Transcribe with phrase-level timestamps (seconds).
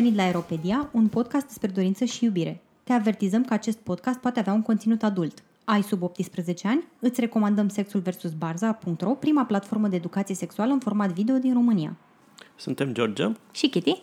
[0.00, 2.62] venit la Aeropedia, un podcast despre dorință și iubire.
[2.84, 5.42] Te avertizăm că acest podcast poate avea un conținut adult.
[5.64, 6.84] Ai sub 18 ani?
[7.00, 8.32] Îți recomandăm Sexul vs.
[8.32, 11.96] Barza.ro, prima platformă de educație sexuală în format video din România.
[12.56, 13.32] Suntem George.
[13.52, 14.02] Și Kitty?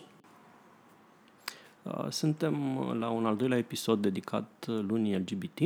[1.82, 5.58] Uh, Suntem la un al doilea episod dedicat lunii LGBT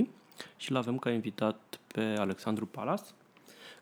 [0.56, 3.14] și l-avem ca invitat pe Alexandru Palas,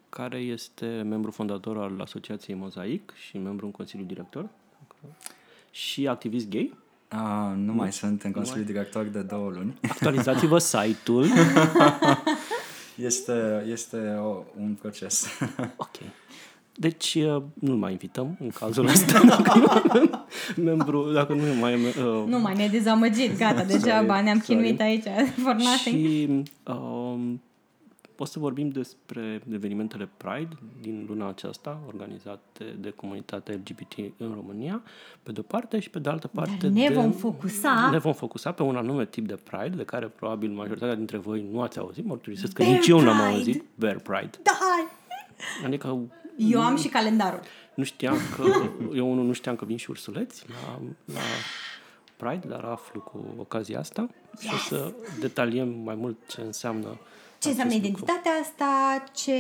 [0.09, 4.49] care este membru fondator al Asociației Mozaic și membru în Consiliul Director
[5.77, 6.75] și activist gay.
[7.09, 9.75] A, nu mai sunt în Consiliul Director de două luni.
[9.89, 11.27] Actualizați-vă site-ul.
[12.97, 15.27] Este, este o, un proces.
[15.77, 15.97] Ok.
[16.75, 20.27] Deci uh, nu-l mai invităm în cazul ăsta dacă nu avem
[20.57, 24.63] membru, dacă nu mai uh, Nu mai ne-ai dezamăgit, gata, degeaba ne-am sorry.
[24.63, 25.05] chinuit aici.
[25.43, 26.07] For nothing.
[26.07, 26.29] Și
[26.73, 27.41] um,
[28.19, 34.83] o să vorbim despre evenimentele Pride din luna aceasta, organizate de comunitatea LGBT în România,
[35.23, 36.57] pe de-o parte, și pe de altă parte...
[36.61, 39.85] Dar ne de, vom focusa- Ne vom focusa pe un anume tip de Pride, de
[39.85, 43.37] care probabil majoritatea dintre voi nu ați auzit, mărturisesc că Bear nici eu n-am Pride!
[43.37, 43.65] auzit.
[43.75, 44.39] Bear Pride.
[44.43, 44.59] Da!
[45.65, 45.99] Adică
[46.37, 47.41] Eu am și calendarul.
[47.75, 48.45] nu știam că,
[48.95, 50.81] eu unul nu știam că vin și ursuleți la,
[51.15, 51.21] la
[52.17, 54.09] Pride, dar aflu cu ocazia asta
[54.41, 56.99] și o să detaliem mai mult ce înseamnă
[57.39, 58.05] Ce înseamnă acest lucru.
[58.05, 59.33] identitatea asta, ce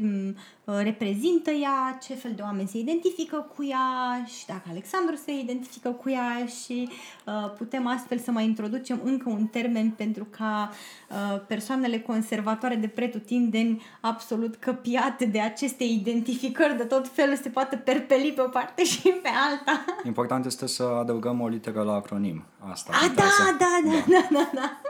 [0.00, 5.32] m, reprezintă ea, ce fel de oameni se identifică cu ea și dacă Alexandru se
[5.38, 6.88] identifică cu ea și
[7.26, 10.70] uh, putem astfel să mai introducem încă un termen pentru ca
[11.10, 17.76] uh, persoanele conservatoare de pretutindeni absolut căpiate de aceste identificări de tot felul se poată
[17.76, 19.84] perpeli pe o parte și pe alta.
[20.04, 22.44] Important este să adăugăm o literă la acronim.
[22.70, 22.92] Asta.
[22.94, 23.56] A, da, contează.
[23.58, 24.80] da, da, da, da, da.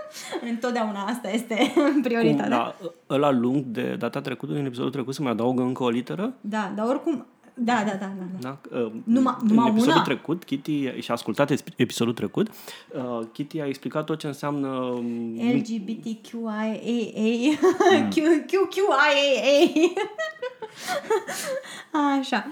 [0.48, 2.48] Întotdeauna asta este Cum, prioritatea.
[2.48, 2.74] la
[3.11, 6.34] ăla lung de data trecută, din episodul trecut, să mai adaugă încă o literă?
[6.40, 7.27] Da, dar oricum...
[7.55, 8.24] Da, da, da, da.
[8.40, 8.58] da.
[8.70, 8.78] Da?
[8.80, 10.02] Uh, Numai- în numai episodul una?
[10.02, 15.34] trecut, Kitty și-a ascultat es- episodul trecut, uh, Kitty a explicat tot ce înseamnă um,
[15.55, 16.73] LGBTQIAA
[18.08, 18.14] Q,
[18.46, 19.92] QQIAA
[22.18, 22.46] Așa.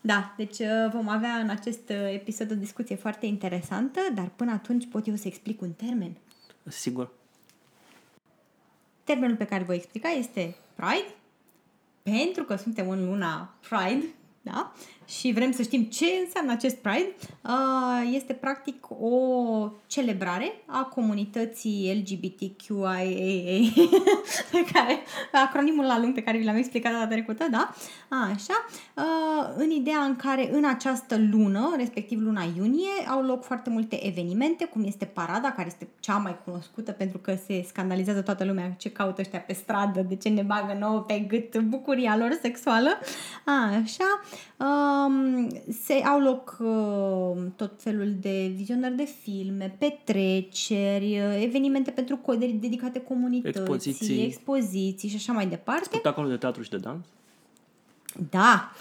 [0.00, 4.52] Da, deci uh, vom avea în acest uh, episod o discuție foarte interesantă, dar până
[4.52, 6.12] atunci pot eu să explic un termen.
[6.68, 7.10] Sigur.
[9.04, 11.14] Termenul pe care îl voi explica este Pride,
[12.10, 14.06] pentru că suntem în luna Pride,
[14.42, 14.72] da?
[15.06, 17.14] Și vrem să știm ce înseamnă acest Pride.
[17.42, 22.92] Uh, Este practic o celebrare a comunității LGBTQIAA,
[24.52, 24.98] pe care,
[25.32, 27.74] acronimul la lung pe care vi l-am explicat data trecută, da?
[28.08, 28.66] Așa.
[28.94, 34.06] Uh, În ideea în care în această lună, respectiv luna iunie, au loc foarte multe
[34.06, 38.74] evenimente, cum este parada, care este cea mai cunoscută pentru că se scandalizează toată lumea
[38.78, 42.98] ce caută ăștia pe stradă, de ce ne bagă nouă pe gât bucuria lor sexuală.
[43.44, 44.20] Așa.
[45.04, 45.48] Um,
[45.84, 52.52] se au loc uh, tot felul de vizionări de filme, petreceri, uh, evenimente pentru coderi
[52.52, 54.24] dedicate comunității, Expoziții.
[54.24, 55.84] expoziții și așa mai departe.
[55.84, 57.04] Spectacolul de teatru și de dans?
[58.30, 58.72] Da,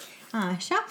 [0.55, 0.85] așa.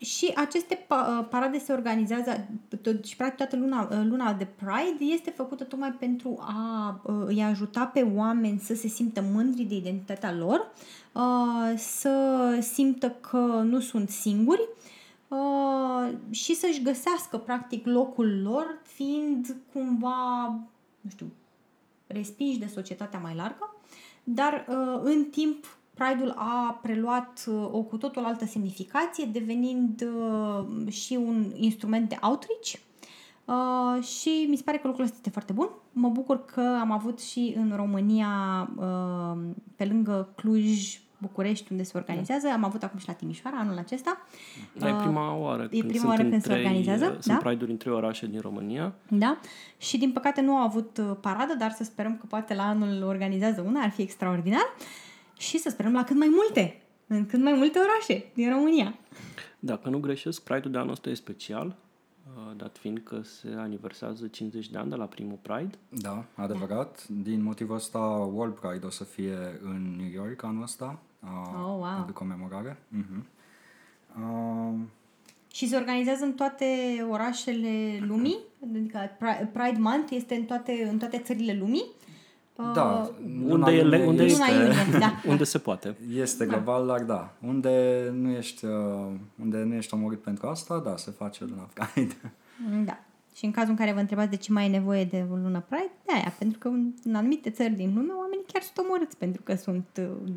[0.00, 2.48] Uh, și aceste pa- uh, parade se organizează
[2.82, 7.22] tot, și practic toată luna, uh, luna de Pride este făcută tocmai pentru a uh,
[7.26, 10.72] îi ajuta pe oameni să se simtă mândri de identitatea lor,
[11.12, 14.68] uh, să simtă că nu sunt singuri
[15.28, 20.46] uh, și să-și găsească practic locul lor fiind cumva,
[21.00, 21.32] nu știu,
[22.06, 23.76] respinși de societatea mai largă,
[24.24, 30.92] dar uh, în timp Pride-ul a preluat uh, o cu totul altă semnificație, devenind uh,
[30.92, 32.72] și un instrument de outreach
[33.44, 35.68] uh, și mi se pare că lucrul ăsta este foarte bun.
[35.92, 38.28] Mă bucur că am avut și în România,
[38.76, 39.38] uh,
[39.76, 42.48] pe lângă Cluj, București, unde se organizează.
[42.48, 44.18] Am avut acum și la Timișoara anul acesta.
[44.72, 47.16] Da, e prima oară e când prima sunt oară în când se trei, organizează, uh,
[47.20, 47.48] Sunt da?
[47.48, 48.94] Pride-uri în trei orașe din România.
[49.08, 49.38] Da?
[49.78, 53.02] Și din păcate nu au avut uh, paradă, dar să sperăm că poate la anul
[53.02, 54.74] organizează una, ar fi extraordinar.
[55.38, 58.94] Și să sperăm la cât mai multe, în cât mai multe orașe din România.
[59.58, 61.66] Dacă nu greșesc, Pride-ul de anul ăsta e special,
[62.36, 65.78] uh, dat fiind că se aniversează 50 de ani de la primul Pride.
[65.88, 67.06] Da, adevărat.
[67.08, 67.98] Din motivul ăsta,
[68.32, 70.98] World Pride o să fie în New York anul ăsta.
[71.22, 72.02] uh, Oh, wow.
[72.06, 72.76] De comemorare.
[72.96, 73.22] Uh-huh.
[74.20, 74.74] Uh,
[75.52, 76.66] Și se organizează în toate
[77.10, 78.38] orașele lumii,
[78.70, 81.84] adică Pri- Pride Month este în toate, în toate țările lumii.
[82.62, 85.20] Da, Unde luna e, iunie unde Luna este, iunie, da.
[85.32, 85.96] unde se poate.
[86.14, 87.32] Este global, dar da.
[87.46, 88.72] Unde nu ești, uh,
[89.42, 92.16] unde nu ești omorât pentru asta, da, se face luna Pride.
[92.84, 92.98] Da.
[93.34, 95.64] Și în cazul în care vă întrebați de ce mai e nevoie de o lună
[95.68, 99.16] Pride, de aia, pentru că în, în anumite țări din lume oamenii chiar sunt omorâți
[99.16, 100.30] pentru că sunt uh,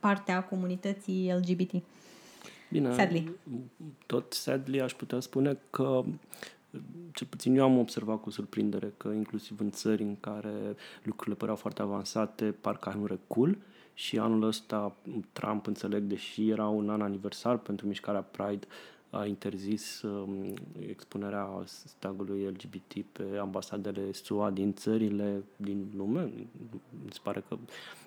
[0.00, 1.82] partea comunității LGBT.
[2.70, 3.30] Bine, Sadly.
[4.06, 6.04] tot sadly aș putea spune că
[7.12, 11.56] cel puțin eu am observat cu surprindere că inclusiv în țări în care lucrurile păreau
[11.56, 13.58] foarte avansate, parcă nu recul
[13.94, 14.96] și anul ăsta
[15.32, 18.66] Trump, înțeleg, deși era un an aniversar pentru mișcarea Pride,
[19.18, 20.54] a interzis um,
[20.88, 26.32] expunerea steagului LGBT pe ambasadele SUA din țările din lume.
[27.04, 27.56] Mi se pare că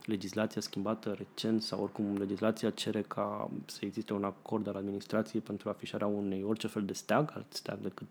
[0.05, 5.69] legislația schimbată recent sau oricum legislația cere ca să existe un acord al administrației pentru
[5.69, 8.07] afișarea unei orice fel de steag, alt steag decât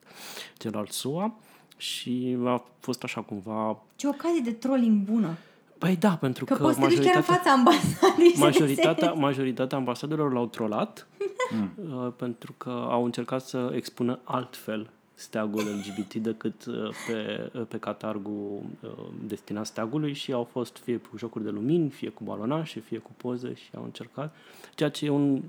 [0.57, 1.35] cel al SUA
[1.77, 3.83] și a fost așa cumva...
[3.97, 5.37] Ce ocazie de trolling bună!
[5.79, 10.47] Păi da, pentru că, că, că majoritatea, chiar în fața ambasadei majoritatea, majoritatea ambasadelor l-au
[10.47, 16.75] trolat uh, pentru că au încercat să expună altfel steagul LGBT decât uh,
[17.07, 18.91] pe, uh, pe catargul uh,
[19.27, 23.11] destinat steagului și au fost fie cu jocuri de lumini, fie cu balonașe, fie cu
[23.17, 24.35] poze și au încercat,
[24.75, 25.43] ceea ce e un,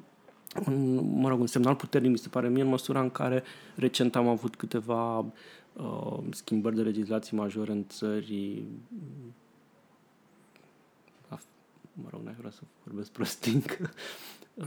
[0.68, 3.44] un, mă rog, un semnal puternic, mi se pare mie, în măsura în care
[3.76, 5.18] recent am avut câteva
[5.74, 8.64] uh, schimbări de legislații majore în țări
[12.04, 13.78] mă rog, n-ai vrea să vorbesc prostic.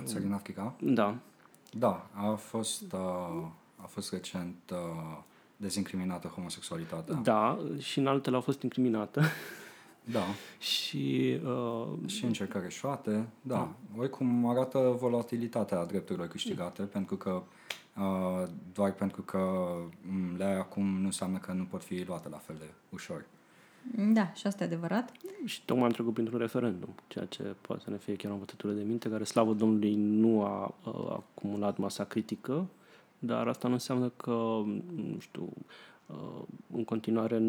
[0.05, 0.75] Țări în Africa?
[0.81, 1.17] Da.
[1.79, 3.47] Da, a fost, uh,
[3.77, 5.19] a fost recent uh,
[5.57, 7.15] dezincriminată homosexualitatea.
[7.15, 9.23] Da, și în altele a fost incriminată.
[10.05, 10.23] Da.
[10.73, 11.39] și...
[11.45, 13.55] Uh, și încercări eșuate, da.
[13.55, 13.75] da.
[13.97, 17.43] Oricum arată volatilitatea drepturilor câștigate, pentru că
[17.97, 19.75] uh, doar pentru că
[20.37, 23.25] le ai acum nu înseamnă că nu pot fi luate la fel de ușor.
[24.13, 25.13] Da, și asta e adevărat.
[25.45, 28.73] Și tocmai am trecut printr-un referendum, ceea ce poate să ne fie chiar o învățătură
[28.73, 32.67] de minte, care, slavă Domnului, nu a, a acumulat masa critică,
[33.19, 34.63] dar asta nu înseamnă că,
[34.95, 35.49] nu știu,
[36.73, 37.43] în continuare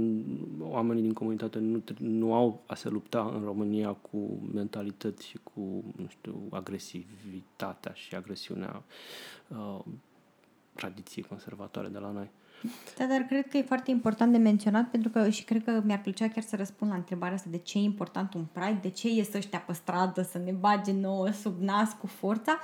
[0.60, 4.18] oamenii din comunitate nu, nu au a se lupta în România cu
[4.54, 5.60] mentalități și cu,
[5.96, 8.84] nu știu, agresivitatea și agresiunea
[9.48, 9.80] uh,
[10.74, 12.30] tradiției conservatoare de la noi.
[12.98, 16.02] Da, dar cred că e foarte important de menționat pentru că și cred că mi-ar
[16.02, 19.10] plăcea chiar să răspund la întrebarea asta de ce e important un Pride, de ce
[19.10, 22.60] ies ăștia pe stradă să ne bage nouă sub nas cu forța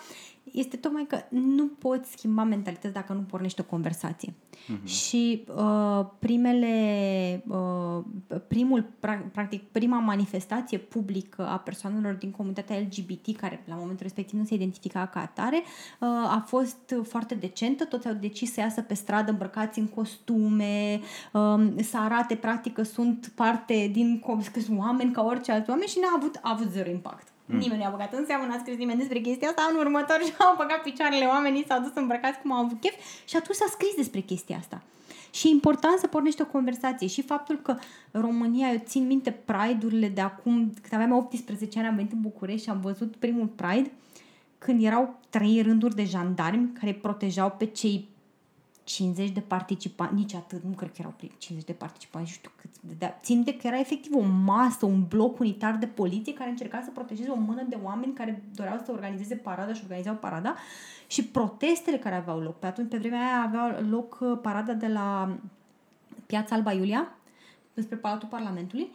[0.53, 4.33] este tocmai că nu poți schimba mentalități dacă nu pornești o conversație.
[4.33, 4.83] Uh-huh.
[4.85, 8.03] Și uh, primele, uh,
[8.47, 14.39] primul, pra- practic, prima manifestație publică a persoanelor din comunitatea LGBT, care la momentul respectiv
[14.39, 15.57] nu se identifica ca atare,
[15.99, 17.85] uh, a fost foarte decentă.
[17.85, 20.99] Toți au decis să iasă pe stradă îmbrăcați în costume,
[21.33, 25.89] uh, să arate practic că sunt parte din că sunt oameni ca orice alți oameni
[25.89, 27.27] și n-a avut, a avut zero impact.
[27.51, 27.57] Mm.
[27.57, 29.69] Nimeni nu a băgat în seamă, n-a scris nimeni despre chestia asta.
[29.71, 32.95] În următor și-au băgat picioarele oamenii, s-au dus îmbrăcați cum au avut chef
[33.27, 34.81] și atunci s-a scris despre chestia asta.
[35.31, 37.07] Și e important să pornești o conversație.
[37.07, 37.77] Și faptul că
[38.11, 42.63] România, eu țin minte Pride-urile de acum, când aveam 18 ani, am venit în București
[42.63, 43.91] și am văzut primul Pride,
[44.57, 48.07] când erau trei rânduri de jandarmi care protejau pe cei
[48.89, 52.97] 50 de participanți, nici atât, nu cred că erau 50 de participanți, nu știu cât.
[52.97, 56.81] De, țin de că era efectiv o masă, un bloc unitar de poliție care încerca
[56.83, 60.55] să protejeze o mână de oameni care doreau să organizeze parada și organizau parada
[61.07, 62.59] și protestele care aveau loc.
[62.59, 65.37] Pe atunci, pe vremea aia avea loc uh, parada de la
[66.25, 67.11] Piața Alba Iulia,
[67.73, 68.91] despre Palatul Parlamentului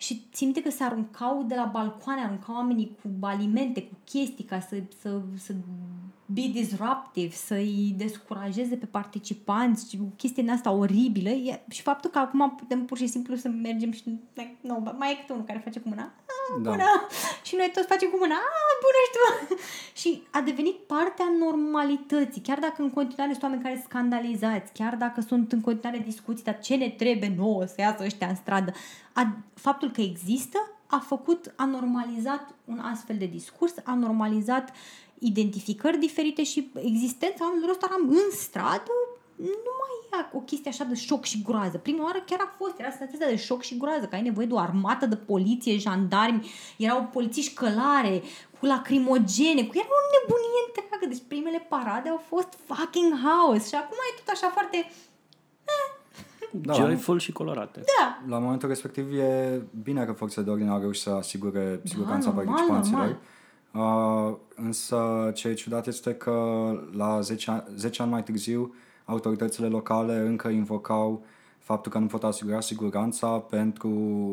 [0.00, 4.60] și simte că se aruncau de la balcoane, aruncau oamenii cu alimente, cu chestii ca
[4.60, 5.54] să, să, să
[6.26, 12.18] be disruptive, să-i descurajeze pe participanți, și chestia din asta oribilă e, și faptul că
[12.18, 14.02] acum putem pur și simplu să mergem și
[14.60, 16.27] nu, mai e câte unul care face cu mâna, ah,
[16.62, 16.70] da.
[16.70, 16.90] bună,
[17.42, 19.24] și noi toți facem cu mâna, ah, bună și tu.
[20.00, 25.20] și a devenit partea normalității, chiar dacă în continuare sunt oameni care scandalizați, chiar dacă
[25.20, 28.72] sunt în continuare discuții, dar ce ne trebuie nouă să iasă ăștia în stradă,
[29.12, 34.72] a, faptul că există a făcut, a normalizat un astfel de discurs, a normalizat
[35.18, 38.92] identificări diferite și existența oamenilor ăsta în stradă
[39.38, 41.78] nu mai e o chestie așa de șoc și groază.
[41.78, 44.52] Prima oară chiar a fost, era senzația de șoc și groază, că ai nevoie de
[44.52, 48.22] o armată de poliție, jandarmi, erau polițiști călare,
[48.58, 51.06] cu lacrimogene, cu era o nebunie întreagă.
[51.08, 54.76] Deci primele parade au fost fucking house și acum e tot așa foarte...
[55.64, 55.96] Eh.
[56.50, 57.82] Da, Joyful și colorate.
[57.98, 58.22] Da.
[58.28, 62.36] La momentul respectiv e bine că forțele de ordine au reușit să asigure siguranța da,
[62.36, 63.18] participanților.
[63.72, 64.30] Normal.
[64.30, 66.34] Uh, însă ce e ciudat este că
[66.92, 68.74] la 10 ani, 10 ani mai târziu
[69.08, 71.24] autoritățile locale încă invocau
[71.58, 73.92] faptul că nu pot asigura siguranța pentru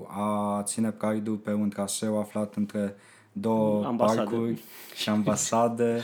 [0.09, 2.95] a ține Pride-ul pe un traseu aflat între
[3.31, 4.21] două ambasade.
[4.21, 4.61] parcuri
[5.01, 6.01] și ambasade.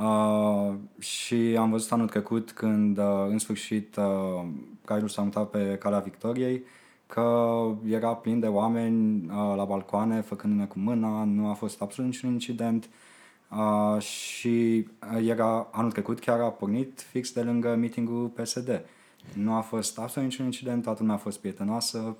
[0.00, 4.46] Uh, și am văzut anul trecut când uh, în sfârșit uh,
[4.84, 6.64] Pride-ul s-a mutat pe calea Victoriei
[7.06, 12.10] că era plin de oameni uh, la balcoane făcându-ne cu mâna, nu a fost absolut
[12.10, 12.90] niciun incident uh,
[13.98, 14.86] și
[15.22, 18.84] era anul trecut chiar a pornit fix de lângă meetingul PSD.
[19.34, 22.16] Nu a fost absolut niciun incident, toată lumea a fost prietenoasă,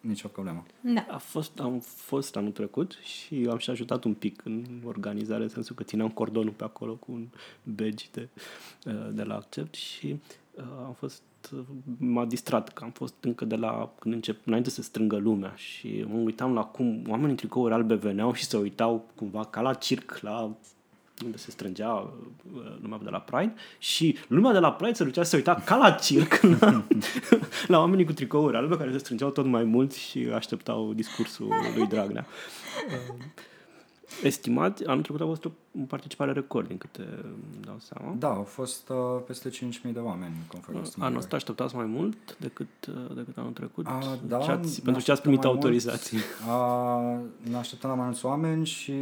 [0.00, 0.64] nicio problemă.
[0.80, 1.06] Da.
[1.10, 5.48] A fost, am fost anul trecut și am și ajutat un pic în organizare, în
[5.48, 7.26] sensul că țineam cordonul pe acolo cu un
[7.62, 8.28] badge de,
[8.86, 10.18] uh, de la Accept și uh,
[10.86, 11.22] am fost
[11.98, 16.04] m-a distrat că am fost încă de la când încep, înainte să strângă lumea și
[16.08, 19.74] mă uitam la cum oamenii în tricouri albe veneau și se uitau cumva ca la
[19.74, 20.50] circ la
[21.24, 25.22] unde se strângea uh, lumea de la Pride și lumea de la Pride se ducea
[25.22, 26.84] să se uita ca la circ la,
[27.66, 31.86] la oamenii cu tricouri albe care se strângeau tot mai mult și așteptau discursul lui
[31.86, 32.26] Dragnea.
[34.06, 35.50] Uh, estimat, anul trecut a fost o
[35.86, 38.14] participare record, din câte îmi dau seama.
[38.18, 38.96] Da, au fost uh,
[39.26, 43.86] peste 5.000 de oameni, conform Anul ăsta așteptați mai mult decât, uh, decât anul trecut?
[43.86, 46.18] A, da, ce ați, pentru ce ați primit autorizații?
[46.48, 47.00] A,
[47.50, 48.92] ne așteptăm la mai mulți oameni și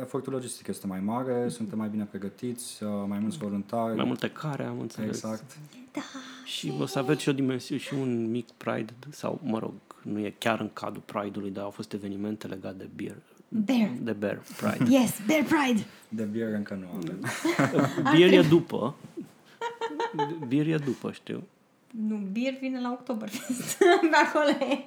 [0.00, 3.96] efortul logistic este mai mare, suntem mai bine pregătiți, uh, mai mulți voluntari.
[3.96, 5.16] Mai multe care, am înțeles.
[5.16, 5.56] Exact.
[5.92, 6.00] Da.
[6.44, 9.72] Și o să aveți și o dimensiune, și un mic Pride, sau, mă rog,
[10.02, 13.16] nu e chiar în cadrul Pride-ului, dar au fost evenimente legate de beer,
[13.52, 13.90] Bear.
[14.00, 14.90] de Bear Pride.
[14.98, 15.84] Yes, Bear Pride.
[16.08, 17.20] De beer încă nu avem.
[18.16, 18.94] Beer e după.
[20.48, 21.42] Beer e după, știu.
[21.90, 23.78] Nu, beer vine la Oktoberfest.
[24.10, 24.82] Pe acolo e.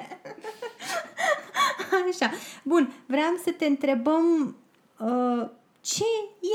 [2.11, 2.31] Așa.
[2.63, 4.55] Bun, vreau să te întrebăm
[4.99, 5.49] uh,
[5.81, 6.03] ce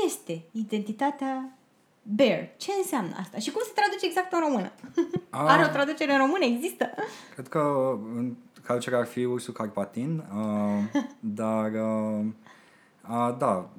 [0.05, 1.57] este identitatea
[2.03, 2.49] bear?
[2.57, 3.37] Ce înseamnă asta?
[3.37, 4.71] Și cum se traduce exact în română?
[5.29, 5.47] A.
[5.53, 6.45] Are o traducere în română?
[6.45, 6.89] Există?
[7.33, 7.59] Cred că
[8.15, 11.01] în traducerea ar fi ursul carpatin, uh,
[11.41, 12.25] dar uh,
[13.09, 13.69] uh, da,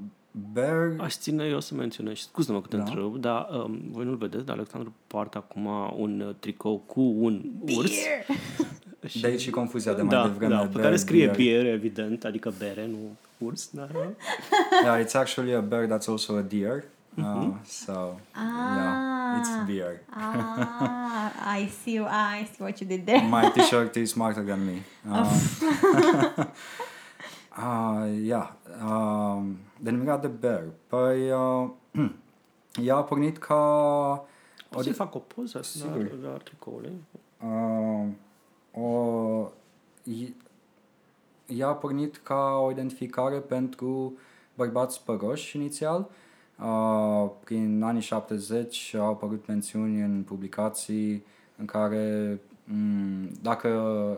[0.52, 0.92] bear...
[0.98, 2.82] Aș ține eu să menționez, scuză-mă că te Da.
[2.82, 7.42] întreb, dar um, voi nu-l vedeți, dar Alexandru poartă acum un uh, tricou cu un
[7.76, 7.90] urs.
[7.90, 8.26] Beer.
[9.06, 10.54] Și, De aici și confuzia de mai da, devreme.
[10.54, 11.36] da, pe bear, care scrie bear.
[11.36, 12.98] beer, evident, adică bere, nu
[13.38, 13.90] urs, dar...
[14.84, 16.84] Yeah, it's actually a bear that's also a deer.
[17.19, 20.00] Uh, so, yeah, it's beer.
[20.12, 23.21] Ah, I see, I see what you did there.
[23.28, 24.83] My t-shirt is smarter than me.
[25.07, 26.45] Uh,
[27.59, 28.49] uh, yeah.
[28.83, 30.62] Um, denumirea de bear.
[30.87, 31.69] Păi, uh,
[32.85, 34.25] ea a pornit ca...
[34.69, 36.12] Poți să-i fac o poză la, Sigur.
[36.23, 37.04] la tricoului?
[37.45, 38.07] Uh,
[38.85, 39.49] o,
[40.04, 40.37] i-
[41.47, 44.12] ea a pornit ca o identificare pentru
[44.54, 46.00] bărbați păroși inițial.
[46.00, 46.07] Uh,
[47.45, 51.25] prin anii 70 au apărut mențiuni în publicații
[51.57, 53.69] în care m, dacă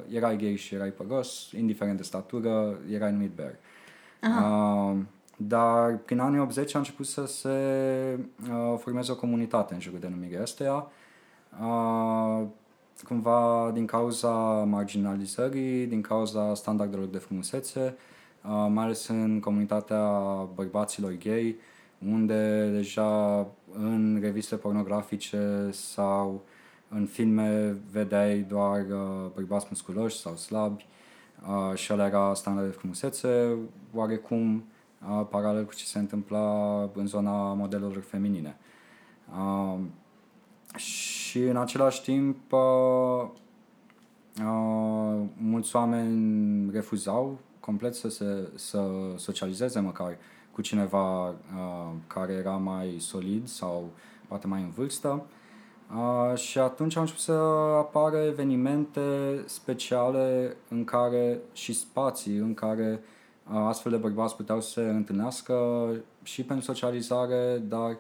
[0.09, 3.55] erai gay și erai păros, indiferent de statură, erai numit bear.
[4.23, 4.97] Uh,
[5.37, 7.49] dar prin anii 80 a început să se
[8.51, 10.87] uh, formeze o comunitate în jurul denumirii astea.
[11.61, 12.47] Uh,
[13.03, 14.31] cumva din cauza
[14.65, 17.97] marginalizării, din cauza standardelor de frumusețe,
[18.45, 20.03] uh, mai ales în comunitatea
[20.55, 21.57] bărbaților gay,
[22.11, 26.43] unde deja în reviste pornografice sau
[26.89, 30.87] în filme vedeai doar uh, bărbați musculoși sau slabi
[31.49, 33.57] uh, și ăla era standard de frumusețe,
[33.95, 34.65] oarecum
[35.09, 38.57] uh, paralel cu ce se întâmpla în zona modelelor feminine.
[39.39, 39.79] Uh,
[40.77, 43.29] și în același timp uh,
[44.41, 50.17] uh, mulți oameni refuzau complet să se să socializeze măcar
[50.55, 51.35] cu cineva uh,
[52.07, 53.91] care era mai solid sau
[54.29, 55.25] poate mai în vârstă.
[55.95, 57.33] Uh, și atunci au început să
[57.79, 59.01] apară evenimente
[59.47, 63.01] speciale în care și spații în care
[63.53, 65.87] uh, astfel de bărbați puteau să se întâlnească
[66.23, 67.97] și pentru socializare, dar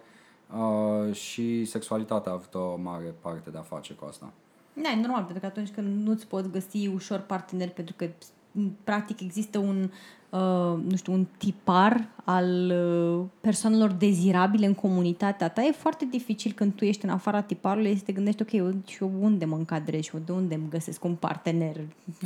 [0.57, 4.33] uh, și sexualitatea a avut o mare parte de a face cu asta.
[4.83, 8.11] Da, e normal, pentru că atunci când nu-ți poți găsi ușor partener, pentru că m,
[8.85, 9.91] practic există un,
[10.31, 16.53] uh, nu știu, un tipar al uh, persoanelor dezirabile în comunitatea ta, e foarte dificil
[16.53, 19.57] când tu ești în afara tiparului să te gândești, ok, eu, și eu unde mă
[19.57, 21.77] încadrez și eu de unde îmi găsesc un partener.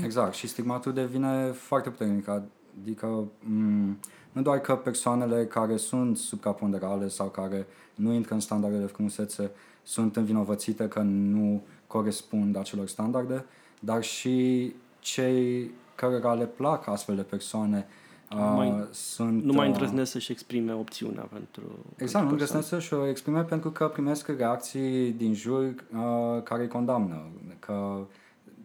[0.04, 3.96] Exact, și stigmatul devine foarte puternic, adică m-
[4.32, 9.50] nu doar că persoanele care sunt subcaponderale sau care nu intră în standardele de frumusețe
[9.82, 13.44] sunt învinovățite că nu corespund acelor standarde,
[13.80, 17.86] dar și cei cărora le plac astfel de persoane
[18.30, 19.44] Nu mai- uh, sunt...
[19.44, 21.62] Nu mai uh, îndrăznesc să-și exprime opțiunea pentru...
[21.96, 26.62] Exact, nu pentru îndrăznesc să-și o exprime pentru că primesc reacții din jur uh, care
[26.62, 27.22] îi condamnă.
[27.58, 28.06] Că,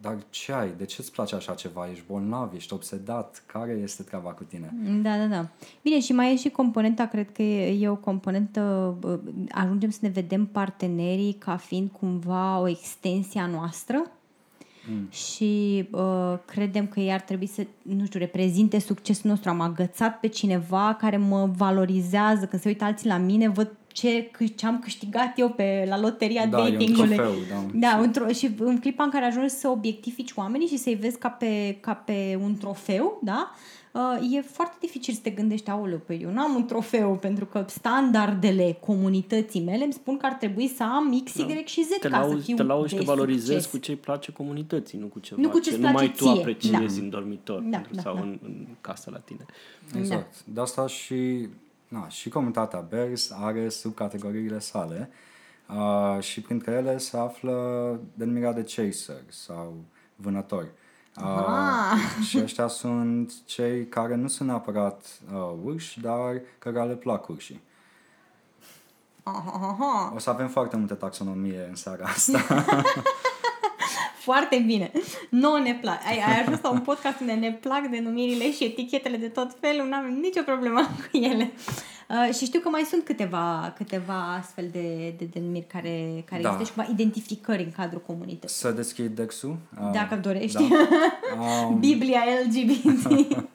[0.00, 0.72] dar ce ai?
[0.76, 1.88] De ce îți place așa ceva?
[1.90, 2.54] Ești bolnav?
[2.54, 3.42] Ești obsedat?
[3.46, 4.74] Care este treaba cu tine?
[5.02, 5.48] Da, da, da.
[5.82, 9.18] Bine, și mai e și componenta, cred că e, e o componentă, bă,
[9.50, 14.10] ajungem să ne vedem partenerii ca fiind cumva o extensie a noastră
[14.90, 15.08] mm.
[15.10, 19.50] și uh, credem că ei ar trebui să, nu știu, reprezinte succesul nostru.
[19.50, 24.30] Am agățat pe cineva care mă valorizează, când se uită alții la mine, văd ce,
[24.56, 27.16] ce am câștigat eu pe la loteria Da, e un datingului.
[27.16, 27.88] trofeu, da.
[27.88, 31.28] Da, într-o, și în clipa în care ajungi să obiectifici oamenii și să-i vezi ca
[31.28, 33.50] pe, ca pe un trofeu, da?
[33.94, 37.44] Uh, e foarte dificil să te gândești, aoleu, păi eu nu am un trofeu pentru
[37.46, 41.88] că standardele comunității mele îmi spun că ar trebui să am X, Y și Z
[42.00, 43.70] Te ca să lauzi, fiu te lauzi și de te valorizezi succes.
[43.70, 46.24] cu ce îi place comunității, nu cu ceva Nu cu ce ce-ți numai place tu
[46.24, 46.40] ție.
[46.40, 47.04] apreciezi Da.
[47.04, 48.20] în dormitor Da, pentru- da, sau da.
[48.20, 49.44] În, în casă la tine.
[49.96, 50.44] Exact.
[50.44, 51.48] De asta și,
[51.88, 55.10] na, și comunitatea Bears are subcategoriile sale
[55.68, 57.54] uh, și printre ele se află
[58.14, 59.74] denumirea de chaser sau
[60.16, 60.66] vânători.
[60.66, 60.82] Uh,
[61.16, 62.24] Ah.
[62.26, 67.60] și ăștia sunt cei care nu sunt neapărat uh, urși, dar care le plac urșii.
[69.22, 70.12] Aha, aha.
[70.14, 72.44] O să avem foarte multe taxonomie în seara asta.
[74.24, 74.92] Foarte bine.
[75.28, 76.00] Nu ne plac.
[76.06, 79.86] Ai, ai ajuns la un podcast unde ne plac denumirile și etichetele de tot felul,
[79.86, 80.80] nu avem nicio problemă
[81.10, 81.52] cu ele.
[82.08, 86.50] Uh, și știu că mai sunt câteva, câteva astfel de, de denumiri care, care Da.
[86.50, 88.56] există și cumva identificări în cadrul comunității.
[88.56, 89.56] să deschid Dexul.
[89.80, 90.68] Uh, Dacă dorești.
[90.68, 90.76] Da.
[91.68, 93.06] Um, Biblia LGBT.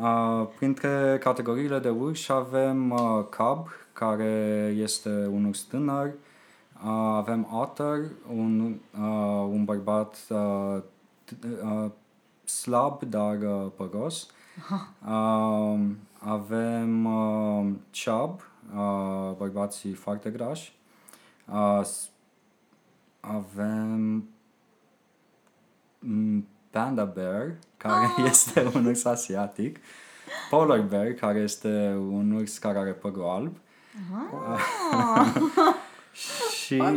[0.00, 7.48] Uh, printre categoriile de urși avem uh, cub, care este un urs tânăr, uh, avem
[7.52, 8.00] otter,
[8.36, 10.76] un, uh, un bărbat uh,
[11.26, 11.90] t- uh,
[12.44, 14.22] slab, dar uh, păros.
[14.22, 14.28] Uh,
[16.18, 17.72] avem uh,
[18.04, 18.40] chub,
[18.74, 20.72] uh, bărbații foarte grași.
[21.52, 22.08] Uh, s-
[23.20, 24.24] avem
[25.98, 29.78] mm, Panda Bear, care este un urs asiatic.
[30.50, 33.56] Polar Bear, care este un urs care are părul alb.
[36.64, 36.88] și ok.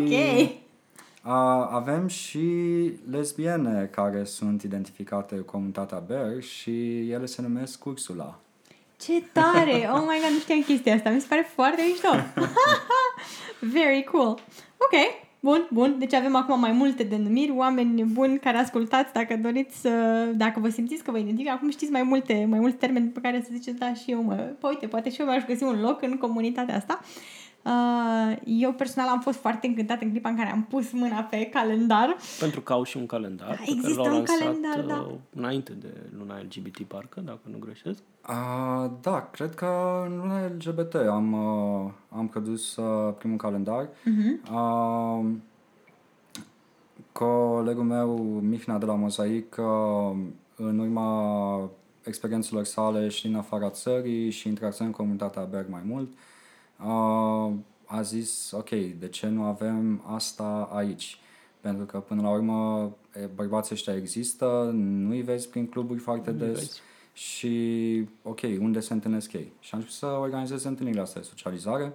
[1.27, 2.49] A, avem și
[3.09, 8.39] lesbiene care sunt identificate în comunitatea Bear și ele se numesc Ursula.
[8.99, 9.89] Ce tare!
[9.93, 11.09] Oh my god, nu știam chestia asta.
[11.09, 12.09] Mi se pare foarte mișto.
[13.77, 14.39] Very cool.
[14.77, 15.95] Ok, bun, bun.
[15.99, 17.51] Deci avem acum mai multe denumiri.
[17.51, 19.89] Oameni buni care ascultați, dacă doriți să...
[20.35, 23.41] Dacă vă simțiți că vă identifică, acum știți mai multe, mai multe termeni pe care
[23.41, 24.35] să ziceți, da, și eu mă...
[24.35, 26.99] Păi uite, poate și eu mi-aș găsi un loc în comunitatea asta.
[27.67, 31.45] Uh, eu personal am fost foarte încântată în clipa în care am pus mâna pe
[31.45, 32.15] calendar.
[32.39, 33.47] Pentru că au și un calendar.
[33.47, 35.01] Da, pe care există l-au un lansat, calendar, da.
[35.01, 37.99] uh, Înainte de luna LGBT, parcă, dacă nu greșesc.
[38.29, 43.87] Uh, da, cred că în luna LGBT am, uh, am produs uh, primul calendar.
[43.87, 44.51] Uh-huh.
[44.51, 45.25] Uh,
[47.11, 50.17] colegul meu, Mihnea de la Mozaic, uh,
[50.55, 51.69] în urma
[52.03, 56.17] experiențelor sale și în afara țării și interacționând în comunitatea Berg mai mult, uh,
[57.85, 61.19] a zis, ok, de ce nu avem asta aici?
[61.59, 66.39] Pentru că, până la urmă, e, bărbații ăștia există, nu-i vezi prin cluburi foarte Nu-i
[66.39, 66.79] des vezi.
[67.13, 69.51] și, ok, unde se întâlnesc ei?
[69.59, 71.93] Și am început să organizez întâlnirile astea de socializare.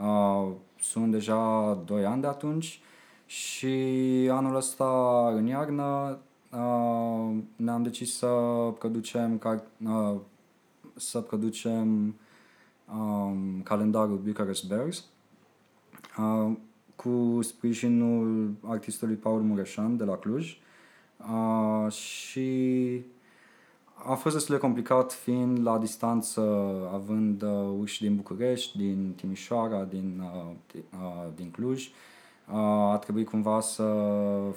[0.00, 2.80] Uh, sunt deja 2 ani de atunci
[3.26, 3.66] și
[4.30, 6.18] anul ăsta, în iarnă,
[6.52, 8.26] uh, ne-am decis să
[8.78, 10.14] producem, car- uh,
[10.94, 12.14] să producem
[12.94, 15.04] um, calendarul Bucharest Bears
[16.18, 16.52] uh,
[16.96, 20.58] cu sprijinul artistului Paul Mureșan de la Cluj
[21.16, 23.00] uh, și
[23.94, 26.40] a fost destul de complicat fiind la distanță,
[26.92, 31.90] având uh, uși din București, din Timișoara, din, uh, di- uh, din Cluj.
[32.48, 32.54] Uh,
[32.92, 33.84] a trebuit cumva să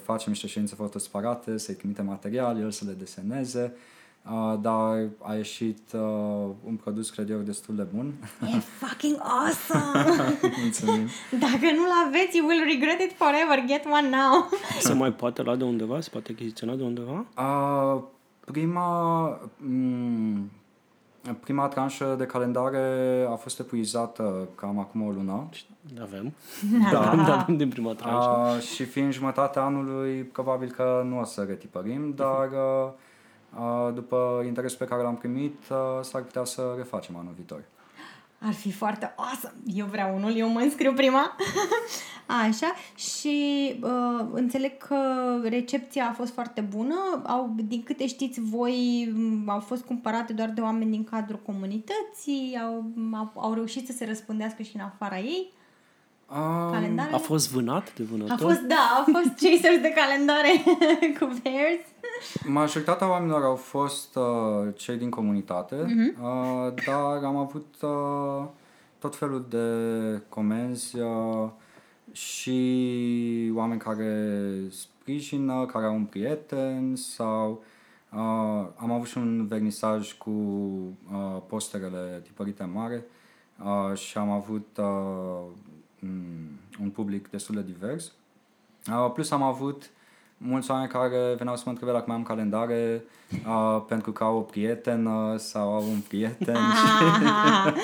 [0.02, 3.80] facem niște ședințe foarte separate, să-i trimitem material, el să le deseneze, uh,
[4.60, 6.00] dar a ieșit uh,
[6.64, 8.12] un produs, cred eu, destul de bun.
[8.54, 10.38] E fucking awesome!
[10.62, 11.08] Mulțumim!
[11.30, 13.64] Dacă nu-l aveți, you will regret it forever.
[13.66, 14.48] Get one now.
[14.80, 16.00] Se mai poate lua de undeva?
[16.00, 17.24] Se poate achiziționa de undeva?
[17.38, 18.02] Uh,
[18.44, 20.48] prima, m-
[21.40, 25.48] prima tranșă de calendare a fost epuizată cam acum o lună.
[26.00, 26.32] Avem.
[26.92, 27.06] Da.
[27.10, 28.54] Avem, da, avem din prima tranșă.
[28.56, 32.90] Uh, și fiind jumătatea anului, probabil că nu o să retipărim, dar uh, uh,
[33.94, 37.62] după interesul pe care l-am primit, uh, s-ar putea să refacem anul viitor.
[38.38, 39.54] Ar fi foarte awesome.
[39.66, 41.36] Eu vreau unul, eu mă înscriu prima.
[42.46, 44.96] Așa, și uh, înțeleg că
[45.42, 47.22] recepția a fost foarte bună.
[47.26, 52.58] Au, din câte știți voi, m, au fost cumpărate doar de oameni din cadrul comunității,
[52.62, 55.52] au, au, au reușit să se răspândească și în afara ei.
[56.30, 57.16] Uh, Calendarele.
[57.16, 58.32] A fost vânat de vânător?
[58.32, 60.50] A fost, da, au fost chasers de calendare
[61.18, 61.80] cu bears.
[62.46, 68.44] Majoritatea oamenilor au fost uh, cei din comunitate, uh, dar am avut uh,
[68.98, 69.66] tot felul de
[70.28, 71.48] comenzi uh,
[72.12, 74.28] și oameni care
[74.70, 77.62] sprijină, care au un prieten sau
[78.12, 83.04] uh, am avut și un vernisaj cu uh, posterele tipărite în mare
[83.64, 85.42] uh, și am avut uh,
[86.80, 88.12] un public destul de divers.
[88.88, 89.90] Uh, plus am avut
[90.42, 93.04] mulți oameni care veneau să mă întrebe dacă mai am calendare
[93.46, 96.56] uh, pentru că au o prietenă sau au un prieten.
[96.56, 97.74] Ah,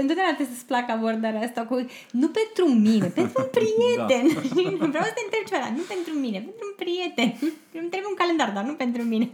[0.00, 1.74] întotdeauna trebuie să-ți placă abordarea asta cu
[2.10, 4.26] nu pentru mine, pentru un prieten.
[4.78, 4.86] Da.
[4.92, 7.50] Vreau să te întreb ceva, nu pentru mine, pentru un prieten.
[7.72, 9.30] Îmi trebuie un calendar, dar nu pentru mine.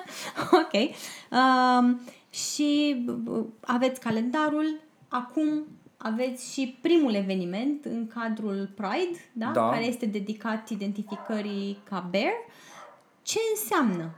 [0.62, 0.74] ok.
[1.38, 2.00] Um,
[2.30, 3.04] și
[3.60, 4.80] aveți calendarul.
[5.08, 5.66] Acum
[6.04, 9.50] aveți și primul eveniment în cadrul Pride, da?
[9.54, 9.68] da.
[9.70, 12.32] care este dedicat identificării ca bear.
[13.22, 14.10] Ce înseamnă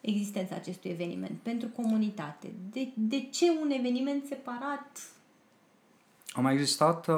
[0.00, 2.52] existența acestui eveniment pentru comunitate?
[2.72, 5.10] De, de ce un eveniment separat?
[6.34, 7.14] Au mai existat, uh,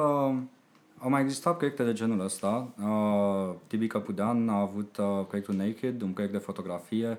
[0.98, 2.68] au mai existat proiecte de genul ăsta.
[2.82, 7.18] Uh, Tibi Căpudean a avut uh, proiectul Naked, un proiect de fotografie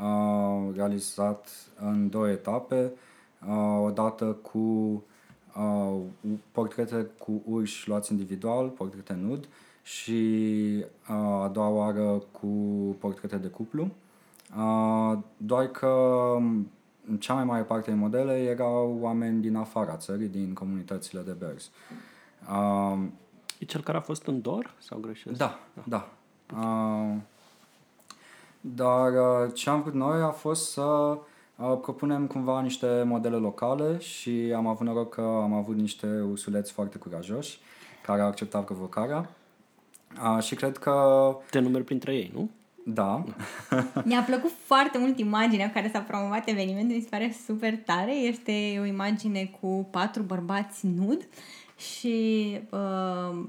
[0.00, 1.48] uh, realizat
[1.80, 2.92] în două etape.
[3.48, 5.02] Uh, odată cu
[5.56, 6.00] uh,
[6.52, 9.48] portrete cu urși luați individual, portrete nud
[9.82, 10.20] și
[11.10, 12.46] uh, a doua oară cu
[12.98, 13.88] portrete de cuplu.
[14.56, 15.86] Uh, doar că
[16.36, 16.70] um,
[17.08, 21.32] în cea mai mare parte din modele erau oameni din afara țării, din comunitățile de
[21.32, 21.70] berzi.
[22.50, 22.98] Uh,
[23.58, 25.36] e cel care a fost în Dor sau greșesc?
[25.36, 25.82] Da, da.
[25.86, 26.08] da.
[26.58, 27.16] Uh,
[28.60, 31.18] dar uh, ce am vrut noi a fost să
[31.56, 36.98] propunem cumva niște modele locale și am avut noroc că am avut niște ursuleți foarte
[36.98, 37.58] curajoși
[38.02, 39.30] care au acceptat provocarea.
[40.40, 41.36] și cred că...
[41.50, 42.50] Te numeri printre ei, nu?
[42.84, 43.24] Da.
[44.04, 48.14] Mi-a plăcut foarte mult imaginea care s-a promovat evenimentul, mi se pare super tare.
[48.14, 51.28] Este o imagine cu patru bărbați nud
[51.76, 53.44] și uh,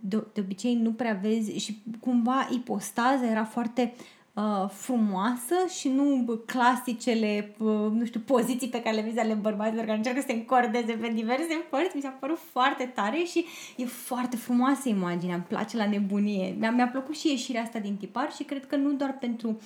[0.00, 4.21] de, de obicei nu prea vezi și cumva ipostaza era foarte uh,
[4.68, 9.96] frumoasă și nu clasicele, uh, nu știu, poziții pe care le vezi ale bărbaților care
[9.96, 11.96] încearcă să se încordeze pe diverse părți.
[11.96, 13.44] Mi s-a părut foarte tare și
[13.76, 16.56] e foarte frumoasă imaginea, îmi place la nebunie.
[16.58, 19.60] Mi-a, mi-a plăcut și ieșirea asta din tipar și cred că nu doar pentru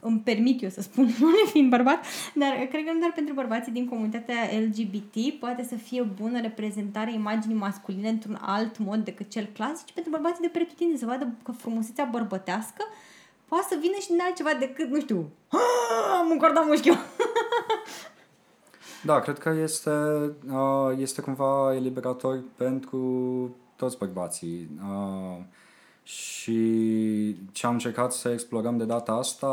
[0.00, 3.72] îmi permit eu să spun, nu fiind bărbat, dar cred că nu doar pentru bărbații
[3.72, 9.48] din comunitatea LGBT poate să fie bună reprezentare imaginii masculine într-un alt mod decât cel
[9.52, 12.84] clasic, ci pentru bărbații de pretutindeni să vadă că frumusețea bărbătească
[13.54, 15.30] poate să vină și din altceva decât, nu știu,
[16.20, 16.98] am încordat mușchiul.
[19.04, 19.90] da, cred că este,
[20.50, 23.00] uh, este cumva eliberator pentru
[23.76, 24.68] toți bărbații.
[24.82, 25.42] Uh,
[26.02, 29.48] și ce am încercat să explorăm de data asta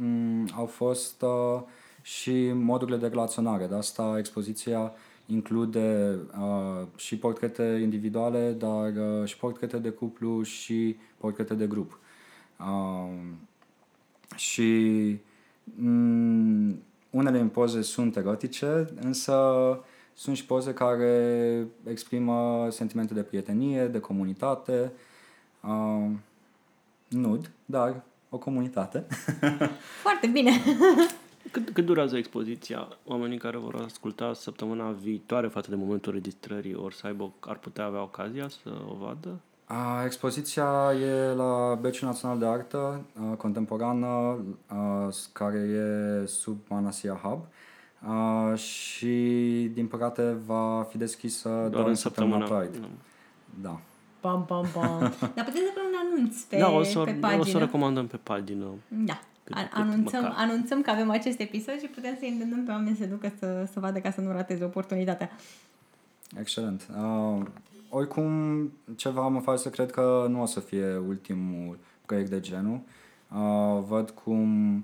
[0.00, 1.60] um, au fost uh,
[2.02, 3.66] și modurile de relaționare.
[3.66, 4.92] De asta expoziția
[5.26, 11.98] include uh, și portrete individuale, dar uh, și portrete de cuplu și portrete de grup.
[12.66, 13.38] Um,
[14.36, 14.70] și
[15.64, 19.36] mm, unele în poze sunt erotice, însă
[20.14, 24.92] sunt și poze care exprimă sentimente de prietenie, de comunitate,
[25.62, 26.10] uh,
[27.08, 29.06] nud, dar o comunitate.
[30.02, 30.50] Foarte bine!
[31.50, 32.88] Cât, cât durează expoziția?
[33.04, 37.84] Oamenii care vor asculta săptămâna viitoare față de momentul registrării ori să aibă, ar putea
[37.84, 39.40] avea ocazia să o vadă?
[39.70, 47.20] A, expoziția e la Beciul Național de Artă a, Contemporană, a, care e sub Manasia
[47.22, 47.44] Hub.
[48.10, 49.16] A, și,
[49.74, 52.86] din păcate, va fi deschisă doar, doar în săptămâna, săptămâna Pride.
[53.60, 53.68] Da.
[53.68, 53.80] da.
[54.20, 54.98] Pam, pam, pam.
[55.34, 57.40] Dar puteți să un anunț pe, da, o să, pe pagină.
[57.40, 58.66] o să recomandăm pe pagină.
[58.88, 59.20] Da.
[59.44, 63.04] Cât, anunțăm, cât anunțăm că avem acest episod și putem să-i îndemnăm pe oameni să
[63.04, 65.30] ducă să, să vadă ca să nu rateze oportunitatea.
[66.38, 66.88] Excelent.
[66.90, 67.46] Uh,
[67.88, 72.80] oricum, ceva mă face să cred că nu o să fie ultimul proiect de genul.
[73.34, 74.76] Uh, văd cum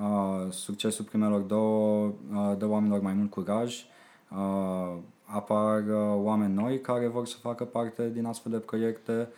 [0.00, 3.84] uh, succesul primelor două uh, dă oamenilor mai mult curaj.
[4.30, 9.28] Uh, apar uh, oameni noi care vor să facă parte din astfel de proiecte.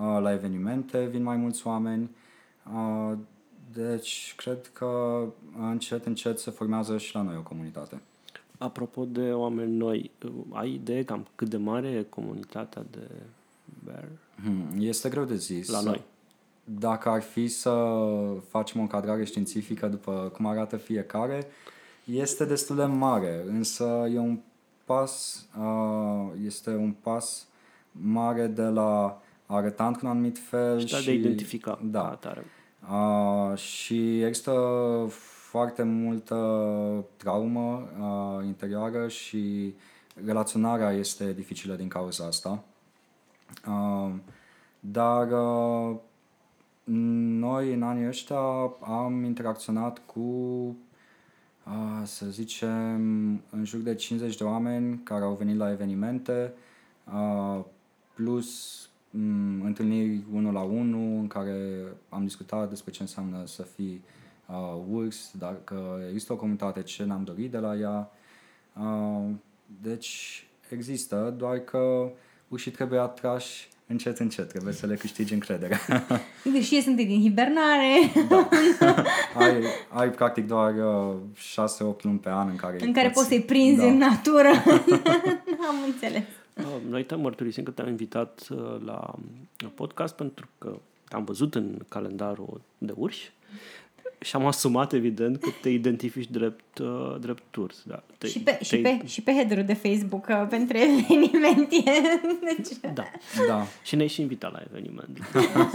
[0.00, 2.10] Uh, la evenimente vin mai mulți oameni.
[2.74, 3.12] Uh,
[3.72, 5.22] deci, cred că
[5.58, 8.00] încet, încet se formează și la noi o comunitate.
[8.64, 10.10] Apropo de oameni noi,
[10.50, 13.08] ai idee cam cât de mare e comunitatea de
[13.84, 14.08] bear?
[14.42, 15.68] Hmm, este greu de zis.
[15.68, 16.02] La noi.
[16.64, 17.70] Dacă ar fi să
[18.48, 21.46] facem o încadrare științifică după cum arată fiecare,
[22.04, 24.38] este destul de mare, însă e un
[24.84, 27.46] pas, uh, este un pas
[27.92, 32.18] mare de la a arăta într-un anumit fel și, și de identifica da.
[32.20, 32.44] Tare.
[32.90, 34.52] Uh, și există
[35.54, 36.36] foarte multă
[37.16, 39.74] traumă uh, interioară și
[40.24, 42.64] relaționarea este dificilă din cauza asta.
[43.66, 44.12] Uh,
[44.80, 45.96] dar uh,
[46.84, 52.98] noi în anii ăștia am interacționat cu uh, să zicem,
[53.50, 56.52] în jur de 50 de oameni care au venit la evenimente,
[57.12, 57.64] uh,
[58.14, 64.02] plus um, întâlniri unul la unul în care am discutat despre ce înseamnă să fii
[64.04, 64.22] uh,
[64.90, 68.10] urs, dacă există o comunitate, ce ne-am dorit de la ea.
[68.80, 69.30] Uh,
[69.82, 72.10] deci există, doar că
[72.48, 75.78] urșii trebuie atrași încet, încet, trebuie să le câștigi încrederea.
[76.52, 78.12] Deși sunt în hibernare.
[78.28, 78.48] Da.
[79.44, 81.14] ai, ai practic doar uh,
[81.96, 83.86] 6-8 luni pe an în care În care poți, poți să-i prinzi da.
[83.86, 84.48] în natură.
[85.68, 86.22] Am înțeles.
[86.56, 89.14] Uh, noi te mărturisim că te-am invitat uh, la
[89.74, 90.78] podcast pentru că
[91.10, 93.32] am văzut în calendarul de urși
[94.24, 97.82] și am asumat, evident, că te identifici drept, uh, drept turs.
[97.86, 98.02] Da.
[98.18, 98.64] Te, și, pe, te...
[98.64, 101.82] și, pe, și pe header de Facebook uh, pentru evenimente.
[102.56, 102.68] deci...
[102.94, 103.04] Da.
[103.48, 103.66] da.
[103.82, 105.18] Și ne-ai și invitat la eveniment.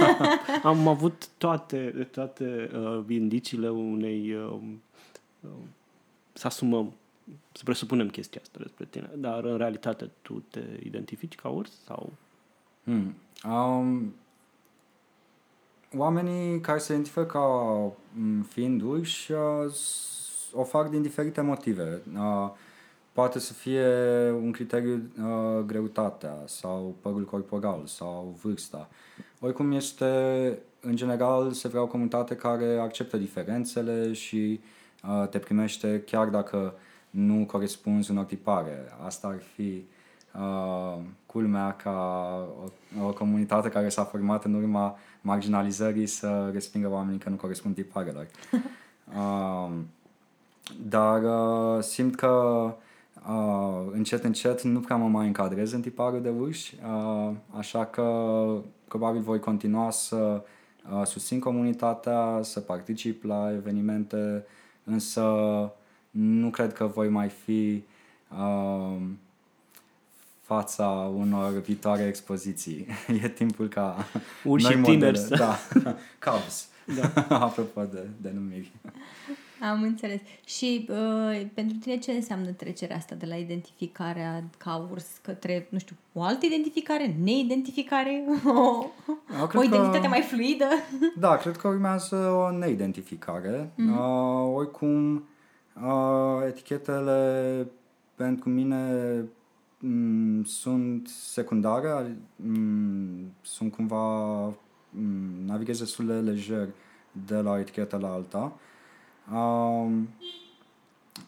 [0.63, 4.33] am avut toate, toate uh, indiciile unei...
[4.33, 4.59] Uh,
[5.39, 5.49] uh,
[6.33, 6.93] să asumăm,
[7.51, 9.09] să presupunem chestia asta despre tine.
[9.15, 12.13] Dar, în realitate, tu te identifici ca urs sau...
[12.83, 13.15] Hmm.
[13.43, 14.13] Um,
[15.97, 17.39] oamenii care se identifică ca
[18.13, 19.73] mm, fiind urși uh,
[20.53, 22.01] o fac din diferite motive.
[22.17, 22.49] Uh,
[23.11, 23.85] poate să fie
[24.31, 28.89] un criteriu uh, greutatea sau părul corporal sau vârsta.
[29.39, 30.05] Oricum este,
[30.81, 34.59] în general, se vrea o comunitate care acceptă diferențele și
[35.29, 36.73] te primește chiar dacă
[37.09, 38.91] nu corespunzi unor tipare.
[39.05, 39.98] Asta ar fi uh,
[41.25, 41.91] culmea ca
[42.99, 47.75] o, o comunitate care s-a format în urma marginalizării să respingă oamenii că nu corespund
[47.75, 48.27] tiparelor.
[49.17, 49.69] uh,
[50.89, 52.63] dar uh, simt că
[53.27, 58.03] uh, încet, încet nu prea mă mai încadrez în tiparul de urși, uh, așa că
[58.87, 60.43] probabil voi continua să
[60.91, 64.45] uh, susțin comunitatea, să particip la evenimente,
[64.83, 65.23] însă
[66.11, 67.83] nu cred că voi mai fi
[68.31, 69.01] uh,
[70.49, 72.87] fața unor viitoare expoziții.
[73.23, 74.05] e timpul ca
[74.43, 75.27] Urși noi tineri.
[75.27, 75.59] Da,
[76.25, 76.69] Cubs.
[76.99, 77.25] Da.
[77.45, 78.71] Apropo de denumiri.
[79.71, 80.19] Am înțeles.
[80.45, 85.77] Și uh, pentru tine ce înseamnă trecerea asta de la identificarea ca urs către, nu
[85.77, 88.85] știu, o altă identificare, neidentificare, o,
[89.29, 90.65] da, o identitate că, mai fluidă?
[91.17, 93.69] Da, cred că urmează o neidentificare.
[93.69, 93.97] Mm-hmm.
[93.97, 95.27] Uh, oricum,
[95.83, 97.67] uh, etichetele
[98.15, 99.29] pentru mine mm,
[100.45, 104.45] sunt secundare, mm, sunt cumva
[104.89, 106.67] mm, navighez destul de lejer
[107.25, 108.59] de la o etichetă la alta.
[109.33, 110.09] Um,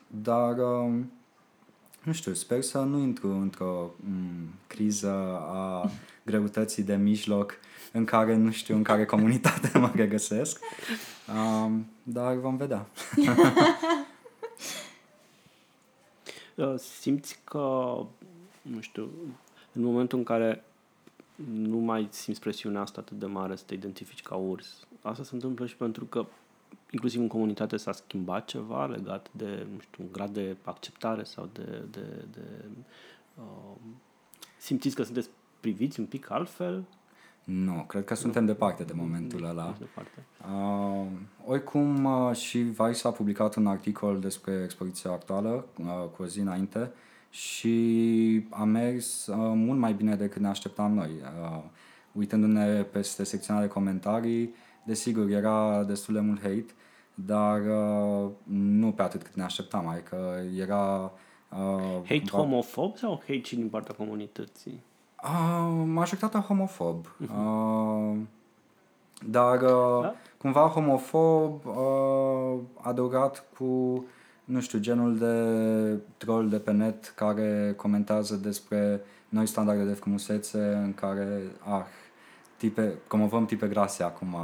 [0.08, 1.12] dar um,
[2.04, 5.92] nu știu, sper să nu intru într-o um, criză a
[6.24, 7.54] greutății de mijloc
[7.92, 10.60] în care nu știu în care comunitate mă regăsesc.
[11.36, 12.88] Um, dar vom vedea.
[17.00, 17.96] Simți că
[18.62, 19.10] nu știu,
[19.74, 20.64] în momentul în care
[21.52, 25.36] nu mai simți presiunea asta atât de mare să te identifici ca urs, asta se
[25.36, 26.26] întâmplă și pentru că
[26.90, 31.50] inclusiv în comunitate s-a schimbat ceva legat de, nu știu, un grad de acceptare sau
[31.54, 31.84] de...
[31.92, 32.66] de, de
[33.36, 33.76] uh,
[34.58, 36.84] simțiți că sunteți priviți un pic altfel?
[37.44, 39.76] Nu, cred că suntem departe de momentul ăla.
[39.80, 40.24] Departe.
[40.54, 41.08] Uh,
[41.46, 46.40] oricum, uh, și Vice a publicat un articol despre expoziția actuală uh, cu o zi
[46.40, 46.92] înainte
[47.32, 51.10] și a mers uh, mult mai bine decât ne așteptam noi.
[51.22, 51.64] Uh,
[52.12, 56.66] uitându-ne peste secțiunea de comentarii, desigur, era destul de mult hate,
[57.14, 61.12] dar uh, nu pe atât cât ne așteptam, adică era...
[61.50, 62.38] Uh, hate va...
[62.38, 64.84] homofob sau hate și din partea comunității?
[65.24, 67.06] Uh, majoritatea homofob.
[67.08, 67.30] Uh-huh.
[68.12, 68.18] Uh,
[69.30, 70.16] dar uh, da?
[70.38, 74.04] cumva homofob uh, adăugat cu
[74.52, 75.36] nu știu, genul de
[76.18, 81.84] troll de pe net care comentează despre noi standarde de frumusețe în care, ah,
[82.58, 84.36] tipe, promovăm tipe grase acum,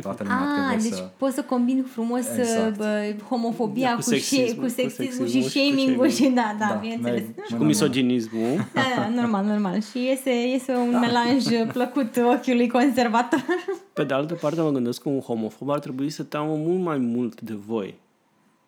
[0.00, 1.10] toată lumea ah, trebuie deci să...
[1.16, 2.76] poți să combini frumos exact.
[2.76, 6.74] bă, homofobia da, cu, sexism, cu, sexismul, cu sexismul și shaming-ul și, da, da, da
[6.74, 7.22] bineînțeles.
[7.48, 8.68] Și cu misoginismul.
[8.74, 9.80] Da, da, normal, normal.
[9.80, 10.98] Și iese, iese un da.
[10.98, 13.44] melanj plăcut ochiului conservator.
[13.92, 16.98] Pe de altă parte mă gândesc că un homofob ar trebui să teamă mult mai
[16.98, 18.00] mult de voi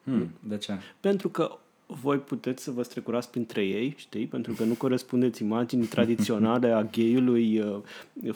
[0.05, 0.73] Hmm, de ce?
[1.01, 4.27] Pentru că voi puteți să vă strecurați printre ei, știi?
[4.27, 7.81] Pentru că nu corespundeți imaginii tradiționale a gayului uh,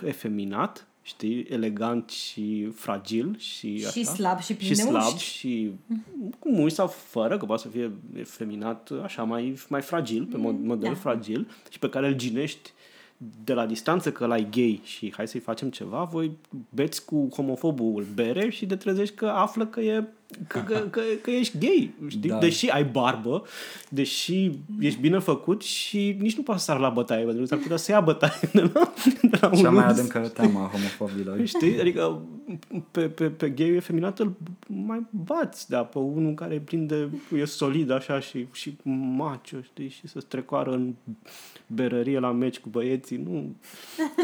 [0.05, 1.47] efeminat, știi?
[1.49, 4.13] Elegant și fragil și Și așa.
[4.13, 5.23] slab și plin și de slab mușchi.
[5.23, 5.71] și
[6.39, 10.59] cu mușchi sau fără, că poate să fie efeminat așa mai, mai fragil, pe mod,
[10.63, 10.99] model da.
[10.99, 12.73] fragil și pe care îl ginești
[13.45, 16.31] de la distanță că l-ai gay și hai să-i facem ceva, voi
[16.69, 20.05] beți cu homofobul bere și de trezești că află că e
[20.47, 22.31] că, că, că, că ești gay, știi?
[22.31, 22.39] Da.
[22.39, 23.43] Deși ai barbă,
[23.89, 27.59] deși ești bine făcut și nici nu poți să sar la bătaie, pentru că s-ar
[27.59, 31.47] putea să ia bătaie de la, de la Cea mai adâncă teama homofobilor.
[31.47, 31.81] Știi?
[31.81, 32.23] Adică
[32.91, 34.33] pe, pe, pe gay efeminat îl
[34.67, 38.77] mai bați, da, pe unul care e plin de, e solid așa și, și
[39.17, 39.89] macho, știi?
[39.89, 40.95] Și să strecoară în
[41.67, 43.33] berărie la meci cu băieții, nu...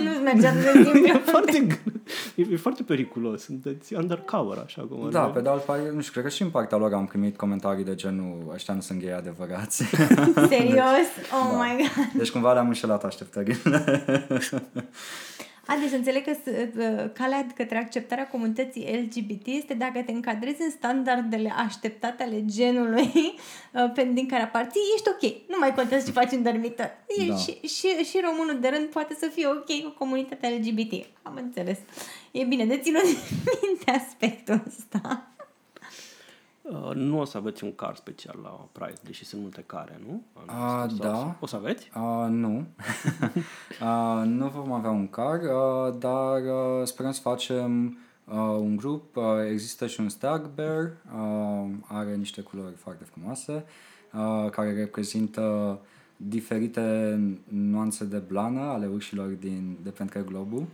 [0.05, 1.81] Nu-ți mergea de e, foarte,
[2.35, 6.13] e, e foarte periculos, sunteți undercover, așa cum Da, pe de altă parte, nu știu,
[6.13, 9.17] cred că și în partea lor am primit comentarii de genul ăștia nu sunt gay
[9.17, 9.83] adevărați.
[10.55, 11.09] Serios?
[11.33, 11.63] Oh da.
[11.63, 12.07] my god.
[12.15, 13.57] Deci cumva le-am înșelat așteptările.
[15.67, 16.37] A, deci înțeleg că
[17.13, 23.13] calea către acceptarea comunității LGBT este dacă te încadrezi în standardele așteptate ale genului
[23.97, 25.49] uh, din care aparții, ești ok.
[25.49, 26.91] Nu mai contează ce faci în dormitor.
[27.29, 27.37] Da.
[27.37, 31.07] Și, și, și românul de rând poate să fie ok cu comunitatea LGBT.
[31.23, 31.79] Am înțeles.
[32.31, 33.05] E bine de ținut
[33.63, 35.34] minte aspectul ăsta.
[36.71, 40.23] Uh, nu o să aveți un car special la Pride, deși sunt multe care, nu?
[40.47, 41.37] Uh, da.
[41.41, 41.91] O să aveți?
[41.95, 42.67] Uh, nu.
[43.81, 49.17] uh, nu vom avea un car, uh, dar uh, sperăm să facem uh, un grup.
[49.17, 53.65] Uh, există și un Stag Bear, uh, are niște culori foarte frumoase,
[54.13, 55.79] uh, care reprezintă
[56.17, 60.67] diferite nuanțe de blană ale urșilor din, de pe întreg globul.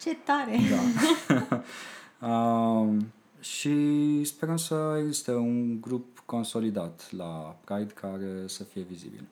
[0.00, 0.56] Ce tare!
[0.70, 1.62] Da.
[2.28, 2.96] uh,
[3.46, 9.24] și sperăm să existe un grup consolidat la Pride care să fie vizibil.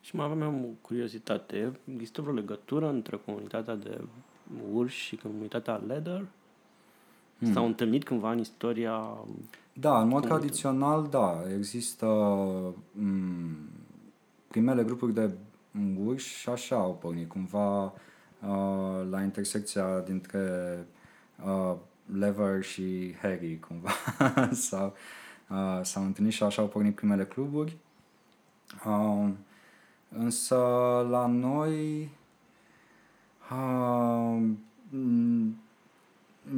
[0.00, 1.72] Și mai aveam o curiozitate.
[1.92, 4.00] Există vreo legătură între comunitatea de
[4.72, 6.26] urși și comunitatea leather?
[7.38, 7.52] Hmm.
[7.52, 9.16] S-au întâlnit cândva în istoria...
[9.72, 11.42] Da, în mod tradițional, da.
[11.56, 13.56] Există m- mm,
[14.48, 15.30] primele grupuri de
[16.04, 20.48] urși și așa au pornit, cumva uh, la intersecția dintre
[21.44, 21.76] uh,
[22.18, 23.90] Lever și Harry cumva
[24.68, 24.94] sau
[25.48, 27.76] uh, s-au întâlnit și așa au pornit primele cluburi.
[28.86, 29.28] Uh,
[30.08, 30.56] însă
[31.10, 32.08] la noi
[33.50, 34.42] uh,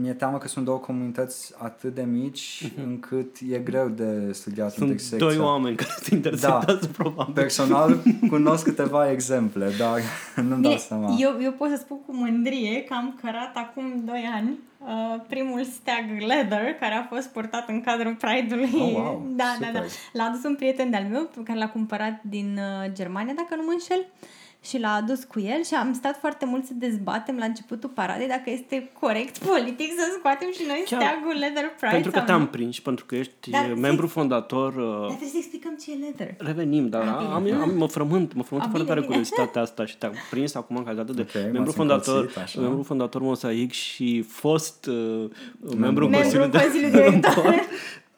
[0.00, 2.82] mi-e teamă că sunt două comunități atât de mici uh-huh.
[2.84, 5.26] încât e greu de studiat sunt intersecția.
[5.26, 7.34] doi oameni care se intersectează da, probabil.
[7.34, 10.00] Personal cunosc câteva exemple, dar
[10.48, 11.16] nu-mi dau seama.
[11.18, 15.64] Eu, eu pot să spun cu mândrie că am cărat acum 2 ani uh, primul
[15.64, 18.70] stag leather care a fost portat în cadrul Pride-ului.
[18.74, 19.26] Oh, wow.
[19.36, 19.80] da, da, da.
[20.12, 23.72] L-a adus un prieten de-al meu care l-a cumpărat din uh, Germania, dacă nu mă
[23.72, 23.98] înșel.
[23.98, 27.88] Uh, și l-a adus cu el și am stat foarte mult să dezbatem la începutul
[27.88, 31.92] paradei dacă este corect politic să scoatem și noi Chiar, steagul Leather Pride.
[31.92, 34.74] Pentru că te-am prins și pentru că ești dar membru zi, fondator.
[34.74, 36.34] Uh, dar trebuie să explicăm ce e Leather.
[36.38, 39.96] Revenim, dar ah, am, am, am, mă frământ, mă frământ foarte tare curiozitatea asta și
[39.96, 45.30] te-am prins acum în calitate de okay, membru fondator, membru fondator Mosaic și fost uh,
[45.76, 47.54] membru, membru în Consiliul Director.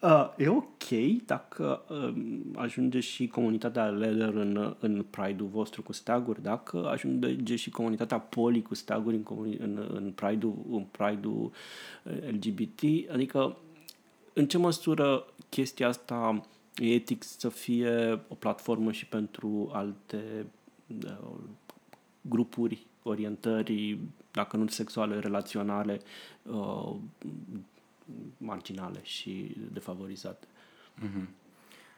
[0.04, 0.88] Uh, e ok
[1.26, 2.14] dacă uh,
[2.54, 8.62] ajunge și comunitatea Leather în, în Pride-ul vostru cu steaguri, dacă ajunge și comunitatea Poli
[8.62, 11.52] cu steaguri în, comuni- în, în Pride-ul, în Pride-ul
[12.02, 13.56] uh, LGBT, adică
[14.32, 20.46] în ce măsură chestia asta e etic să fie o platformă și pentru alte
[21.04, 21.38] uh,
[22.20, 23.98] grupuri, orientări,
[24.30, 26.00] dacă nu sexuale, relaționale,
[26.42, 26.94] uh,
[28.36, 30.46] marginale și defavorizate.
[30.98, 31.42] Mm-hmm.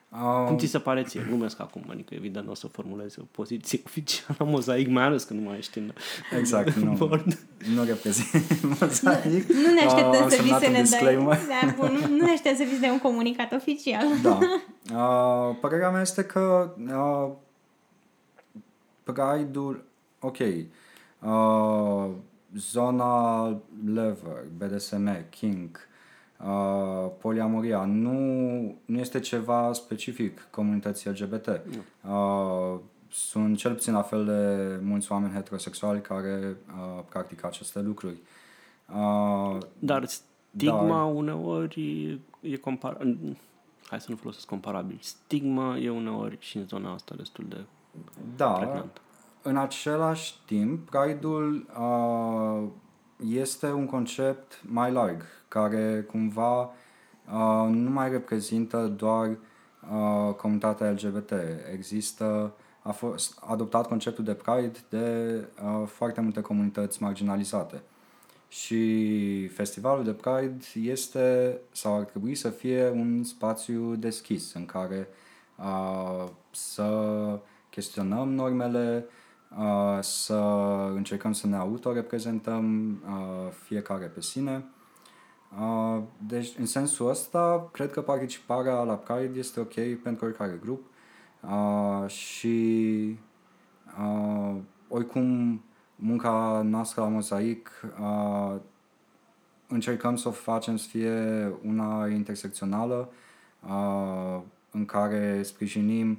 [0.08, 0.46] Um...
[0.46, 1.24] Cum ți se pare ție?
[1.26, 5.24] Glumesc acum, adică evident nu o să formulezi o poziție oficială la mozaic, mai ales
[5.24, 5.92] că nu mai ești în
[6.38, 6.92] Exact, nu.
[6.92, 7.38] Board.
[7.74, 9.48] Nu reprezint mozaic.
[9.48, 11.14] Nu, nu ne așteptăm uh, să vi să ne dai.
[11.24, 14.04] Da, bun, nu, nu ne așteptăm să vi să dai un comunicat oficial.
[14.22, 14.38] Da.
[14.94, 17.32] Uh, părerea mea este că uh,
[19.02, 19.84] Pride-ul,
[20.20, 22.10] ok, uh,
[22.56, 23.48] zona
[23.84, 25.94] Lever, BDSM, King, Uh,
[27.18, 28.18] poliamoria nu,
[28.84, 31.46] nu este ceva specific comunității LGBT.
[32.08, 32.78] Uh,
[33.10, 38.16] sunt cel puțin la fel de mulți oameni heterosexuali care uh, practică aceste lucruri.
[38.94, 41.14] Uh, dar stigma dar...
[41.14, 42.96] uneori e compar...
[43.86, 44.98] Hai să nu folosesc comparabil.
[45.00, 47.64] Stigma e uneori și în zona asta destul de
[48.36, 49.00] da, pregnant.
[49.42, 52.68] în același timp, Pride-ul uh,
[53.24, 61.32] este un concept mai larg care cumva uh, nu mai reprezintă doar uh, comunitatea LGBT.
[61.72, 67.82] Există, a fost adoptat conceptul de Pride de uh, foarte multe comunități marginalizate.
[68.48, 75.08] Și festivalul de Pride este sau ar trebui să fie un spațiu deschis în care
[75.56, 77.38] uh, să
[77.70, 79.12] chestionăm normele, uh,
[80.00, 80.34] să
[80.94, 84.64] încercăm să ne autoreprezentăm uh, fiecare pe sine.
[85.60, 90.84] Uh, deci, în sensul ăsta, cred că participarea la Pride este ok pentru oricare grup.
[91.40, 93.18] Uh, și
[94.00, 94.56] uh,
[94.88, 95.60] oricum
[95.96, 97.70] munca noastră la Mozaic
[98.00, 98.56] uh,
[99.66, 103.08] încercăm să o facem să fie una intersecțională
[103.68, 104.40] uh,
[104.70, 106.18] în care sprijinim uh,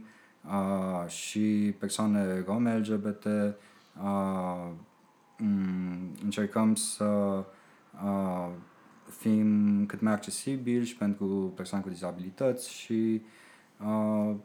[1.08, 3.26] și persoane rome LGBT,
[4.04, 4.72] uh,
[6.24, 7.06] încercăm să
[8.04, 8.50] uh,
[9.20, 13.22] fim cât mai accesibili și pentru persoane cu dizabilități și
[13.86, 14.36] uh,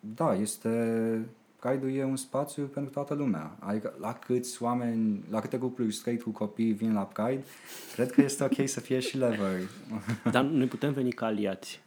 [0.00, 1.26] da, este
[1.60, 3.56] Pride e un spațiu pentru toată lumea.
[3.58, 7.44] Adică la câți oameni, la câte grupuri straight cu copii vin la Pride,
[7.94, 9.60] cred că este ok să fie și lever.
[10.30, 11.81] Dar noi putem veni ca aliați.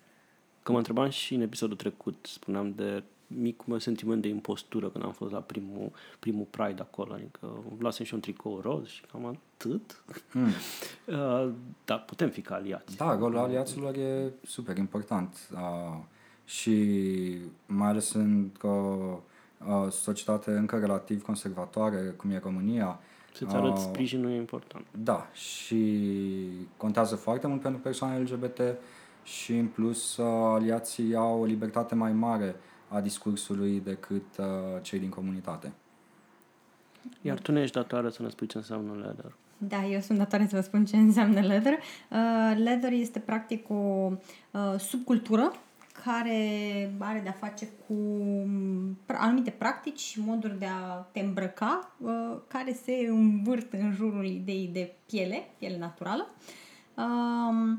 [0.66, 5.03] Că mă întrebam și în episodul trecut, spuneam de mic mă sentiment de impostură când
[5.03, 9.26] am fost la primul, primul Pride acolo, adică luasem și un tricou roz și cam
[9.26, 10.03] atât.
[10.32, 10.49] Mm.
[11.05, 11.49] Uh,
[11.86, 12.97] dar putem fi ca aliați.
[12.97, 15.59] Da, rolul aliaților e super important uh,
[16.45, 16.97] și
[17.66, 18.97] mai ales într-o
[19.68, 22.99] uh, societate încă relativ conservatoare, cum e România.
[23.34, 24.86] Să-ți arăți uh, sprijinul e important.
[25.03, 26.01] Da, și
[26.78, 28.59] contează foarte mult pentru persoane LGBT
[29.26, 32.55] și în plus uh, aliații au o libertate mai mare
[32.88, 34.45] a discursului decât uh,
[34.82, 35.73] cei din comunitate.
[37.21, 39.36] Iar tu nu ești datoare să ne spui ce înseamnă leather.
[39.57, 41.73] Da, eu sunt datoare să vă spun ce înseamnă leather.
[41.73, 45.51] Uh, leather este practic o uh, subcultură
[46.03, 46.39] care
[46.99, 47.93] are de-a face cu
[48.45, 54.26] mm, anumite practici și moduri de a te îmbrăca uh, care se învârt în jurul
[54.26, 56.28] ideii de piele, piele naturală.
[56.95, 57.78] Uh,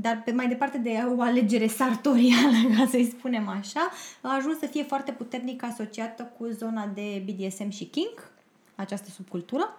[0.00, 3.90] dar pe mai departe de o alegere sartorială, ca să-i spunem așa,
[4.20, 8.30] a ajuns să fie foarte puternic asociată cu zona de BDSM și kink,
[8.74, 9.76] această subcultură.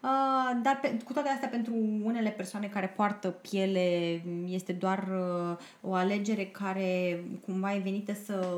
[0.00, 5.56] Uh, dar pe, cu toate astea, pentru unele persoane care poartă piele, este doar uh,
[5.80, 8.56] o alegere care cumva e venită să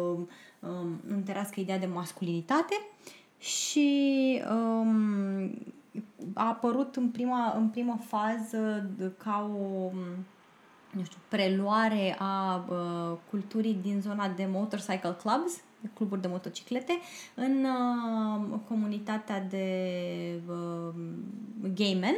[0.59, 2.75] um, întărească ideea de masculinitate
[3.39, 5.51] și um,
[6.35, 9.91] a apărut în prima, în prima fază ca o
[10.91, 16.99] nu știu, preluare a uh, culturii din zona de motorcycle clubs, de cluburi de motociclete,
[17.35, 20.95] în uh, comunitatea de uh,
[21.75, 22.17] gay men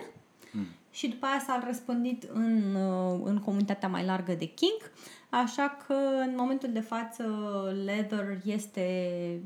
[0.53, 0.67] mm.
[0.91, 4.91] și după aia s-a răspândit în, uh, în comunitatea mai largă de kink,
[5.31, 5.95] așa că
[6.27, 7.25] în momentul de față
[7.85, 8.87] leather este,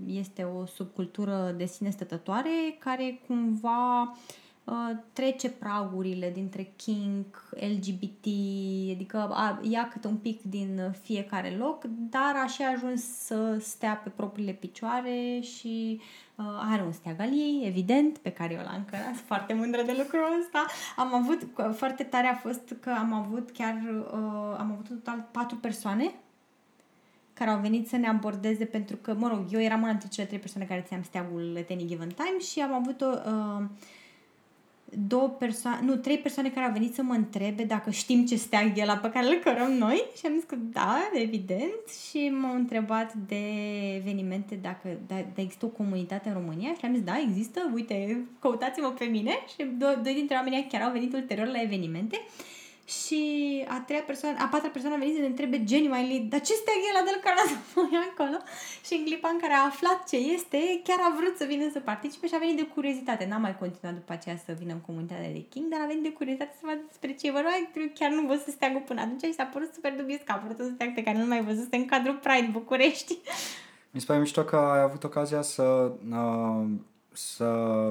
[0.06, 4.43] este o subcultură de sine stătătoare care cumva uh, Uh,
[5.12, 8.26] trece pragurile dintre kink, LGBT,
[8.94, 14.00] adică a, ia câte un pic din fiecare loc, dar a și ajuns să stea
[14.04, 16.00] pe propriile picioare și
[16.34, 19.82] uh, are un steag al ei, evident, pe care eu l-am încărat, sunt foarte mândră
[19.82, 20.66] de lucrul ăsta.
[20.96, 21.46] Am avut,
[21.76, 23.74] foarte tare a fost că am avut chiar,
[24.12, 26.14] uh, am avut total patru persoane
[27.32, 30.26] care au venit să ne abordeze pentru că, mă rog, eu eram una dintre cele
[30.26, 33.64] trei persoane care ți-am steagul at any given time și am avut o uh,
[34.98, 38.78] două persoane, nu, trei persoane care au venit să mă întrebe dacă știm ce steag
[38.78, 41.88] e la pe care îl cărăm noi și am zis că da, evident.
[42.08, 43.42] Și m-au întrebat de
[43.96, 46.72] evenimente dacă da, da există o comunitate în România?
[46.78, 49.32] Și am zis da, există, uite, căutați-mă pe mine.
[49.54, 52.20] Și doi, doi dintre oamenii chiar au venit ulterior la evenimente
[52.84, 53.22] și
[53.68, 56.80] a treia persoană, a patra persoană a venit să ne întrebe genuinely, dar ce steag
[56.88, 58.38] e la de care a acolo?
[58.86, 61.80] Și în clipa în care a aflat ce este, chiar a vrut să vină să
[61.80, 63.26] participe și a venit de curiozitate.
[63.30, 66.16] N-a mai continuat după aceea să vină în comunitatea de King, dar a venit de
[66.18, 67.52] curiozitate să vadă despre ce vorba.
[67.98, 70.70] Chiar nu văzut steagul până atunci și s-a părut super dubios că a vrut un
[70.74, 73.18] steag pe care nu mai văzut în cadrul Pride București.
[73.94, 76.64] Mi se pare mișto că ai avut ocazia să, uh,
[77.12, 77.48] să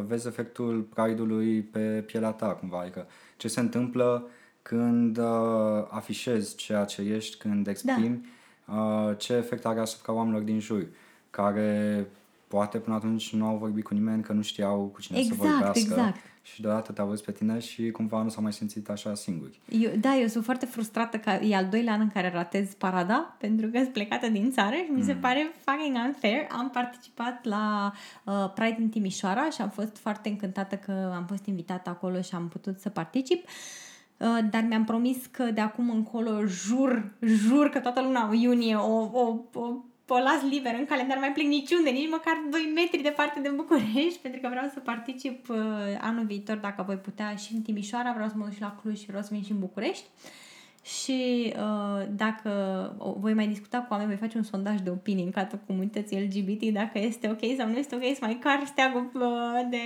[0.07, 2.79] vezi efectul Pride-ului pe pielea ta, cumva.
[2.79, 4.27] Adică ce se întâmplă
[4.63, 8.25] când uh, afișezi ceea ce ești, când exprimi,
[8.65, 8.73] da.
[8.73, 10.87] uh, ce efect are asupra oamenilor din jur,
[11.29, 12.07] care
[12.47, 15.47] poate până atunci nu au vorbit cu nimeni, că nu știau cu cine exact, să
[15.47, 15.79] vorbească.
[15.79, 16.19] Exact.
[16.41, 19.59] Și deodată te-au văzut pe tine și cumva nu s-au mai simțit așa singuri.
[19.69, 23.35] Eu, da, eu sunt foarte frustrată că e al doilea an în care ratez parada
[23.39, 24.97] pentru că sunt plecată din țară și mm.
[24.97, 25.19] mi se mm.
[25.19, 26.47] pare fucking unfair.
[26.49, 27.93] Am participat la
[28.23, 32.35] uh, Pride în Timișoara și am fost foarte încântată că am fost invitată acolo și
[32.35, 33.43] am putut să particip.
[33.43, 33.92] Uh, Uh,
[34.49, 39.39] dar mi-am promis că de acum încolo jur, jur că toată luna iunie o, o,
[39.53, 43.49] o, o las liber în calendar, mai plec niciunde, nici măcar 2 metri departe de
[43.49, 45.57] București, pentru că vreau să particip uh,
[46.01, 48.99] anul viitor, dacă voi putea, și în Timișoara, vreau să mă duc și la Cluj
[48.99, 50.05] și vreau să vin și în București.
[50.83, 52.49] Și uh, dacă
[53.19, 56.73] voi mai discuta cu oameni, voi face un sondaj de opinii în cadrul comunității LGBT,
[56.73, 59.21] dacă este ok sau nu este ok să mai car steagul uh,
[59.69, 59.77] de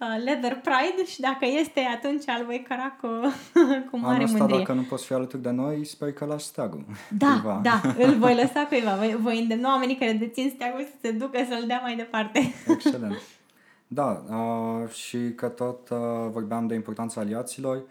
[0.00, 3.08] uh, Leather Pride și dacă este, atunci al voi căra cu,
[3.90, 4.58] cu mare Anul ăsta, mândrie.
[4.58, 6.84] dacă nu poți fi alături de noi, sper că lași steagul.
[7.18, 7.60] Da, Cuiva.
[7.62, 8.94] da, îl voi lăsa cuiva.
[8.94, 12.52] Voi, voi îndemna oamenii care dețin steagul să se ducă să-l dea mai departe.
[12.68, 13.22] Excelent.
[13.86, 15.98] Da, uh, și că tot uh,
[16.30, 17.82] vorbeam de importanța aliaților uh,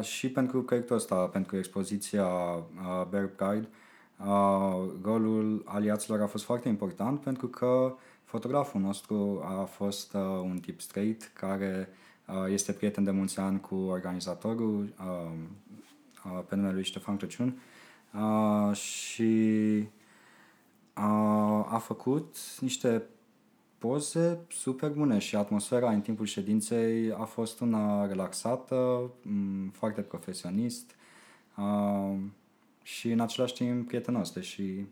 [0.00, 3.68] și pentru proiectul ăsta, pentru expoziția uh, Bear Pride,
[4.18, 7.94] uh, rolul aliaților a fost foarte important pentru că
[8.24, 11.88] fotograful nostru a fost uh, un tip straight care
[12.26, 15.30] uh, este prieten de mulți ani cu organizatorul uh,
[16.24, 17.60] uh, pe numele lui Ștefan Crăciun
[18.14, 19.84] uh, și
[20.92, 21.12] a,
[21.64, 23.02] a făcut niște
[23.80, 30.94] poze super bune și atmosfera în timpul ședinței a fost una relaxată, m, foarte profesionist
[31.54, 32.14] a,
[32.82, 34.84] și în același timp prietenos, deși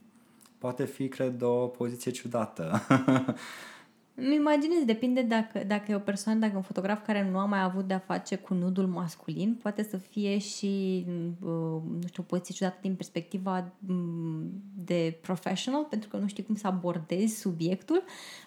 [0.59, 2.81] poate fi, cred, o poziție ciudată.
[4.21, 7.45] Îmi imaginez, depinde dacă, dacă e o persoană, dacă e un fotograf care nu a
[7.45, 11.05] mai avut de-a face cu nudul masculin, poate să fie și,
[11.41, 16.45] uh, nu știu, o poziție ciudată din perspectiva um, de professional, pentru că nu știi
[16.45, 18.03] cum să abordezi subiectul.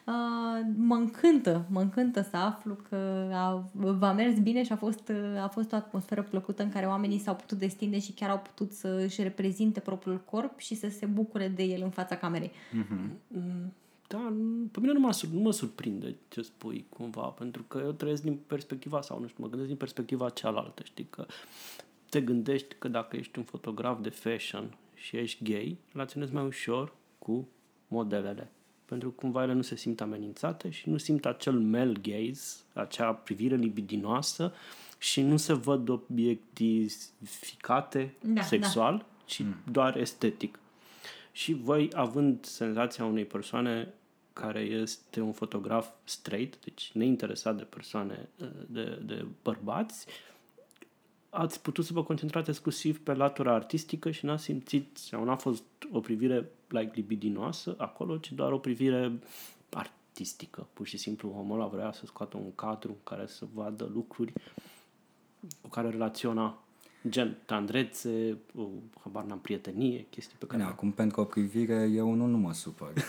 [0.05, 5.11] Uh, mă încântă, mă încântă să aflu că a, v-a mers bine și a fost,
[5.43, 8.71] a fost o atmosferă plăcută în care oamenii s-au putut destinde și chiar au putut
[8.71, 12.51] să își reprezinte propriul corp și să se bucure de el în fața camerei.
[14.11, 17.81] Da, nu- pe mine nu mă, sur- nu mă surprinde ce spui cumva, pentru că
[17.83, 21.25] eu trăiesc din perspectiva, sau nu știu, mă gândesc din perspectiva cealaltă, știi, că
[22.09, 26.93] te gândești că dacă ești un fotograf de fashion și ești gay, relaționezi mai ușor
[27.19, 27.47] cu
[27.87, 28.51] modelele.
[28.85, 33.13] Pentru că cumva ele nu se simt amenințate și nu simt acel male gaze, acea
[33.13, 34.53] privire libidinoasă
[34.97, 40.59] și nu se văd obiectificate Da, sexual, ci doar estetic.
[41.31, 43.93] Și voi, având senzația unei persoane
[44.33, 48.29] care este un fotograf straight, deci neinteresat de persoane,
[48.67, 50.05] de, de bărbați,
[51.29, 55.63] ați putut să vă concentrați exclusiv pe latura artistică și n-ați simțit, sau n-a fost
[55.91, 59.19] o privire like, libidinoasă acolo, ci doar o privire
[59.69, 60.67] artistică.
[60.73, 64.33] Pur și simplu omul ăla vrea să scoată un cadru în care să vadă lucruri
[65.61, 66.63] cu care relaționa
[67.09, 68.67] gen tandrețe, o,
[69.03, 70.57] habar n-am, prietenie, chestii pe care...
[70.57, 72.93] Bine, acum pentru o privire eu nu, nu mă supăr.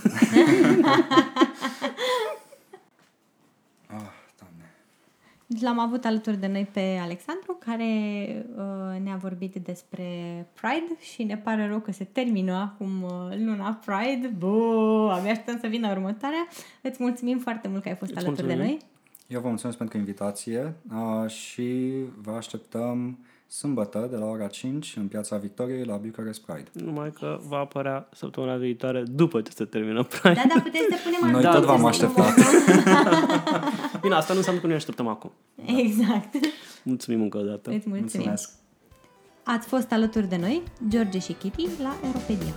[3.86, 4.70] ah, doamne.
[5.60, 7.86] L-am avut alături de noi pe Alexandru, care
[8.56, 10.06] uh, ne-a vorbit despre
[10.52, 14.26] Pride și ne pare rău că se termină acum uh, luna Pride.
[14.38, 16.48] Bă, abia așteptăm să vină următoarea.
[16.80, 18.78] Îți mulțumim foarte mult că ai fost Îți alături de mulțumim.
[18.78, 18.90] noi.
[19.26, 23.18] Eu vă mulțumesc pentru invitație uh, și vă așteptăm
[23.56, 26.70] sâmbătă de la ora 5 în Piața Victoriei la Bucharest Pride.
[26.72, 30.32] Numai că va apărea săptămâna viitoare după ce se termină Pride.
[30.34, 32.34] Da, da, puteți să punem Noi anunț tot v-am să- așteptat.
[34.02, 35.32] Bine, asta nu înseamnă că nu ne așteptăm acum.
[35.64, 36.34] Exact.
[36.82, 37.70] Mulțumim încă o dată.
[37.70, 38.00] Îți mulțumim.
[38.00, 38.50] Mulțumesc!
[39.44, 42.54] Ați fost alături de noi, George și Kitty, la Europedia.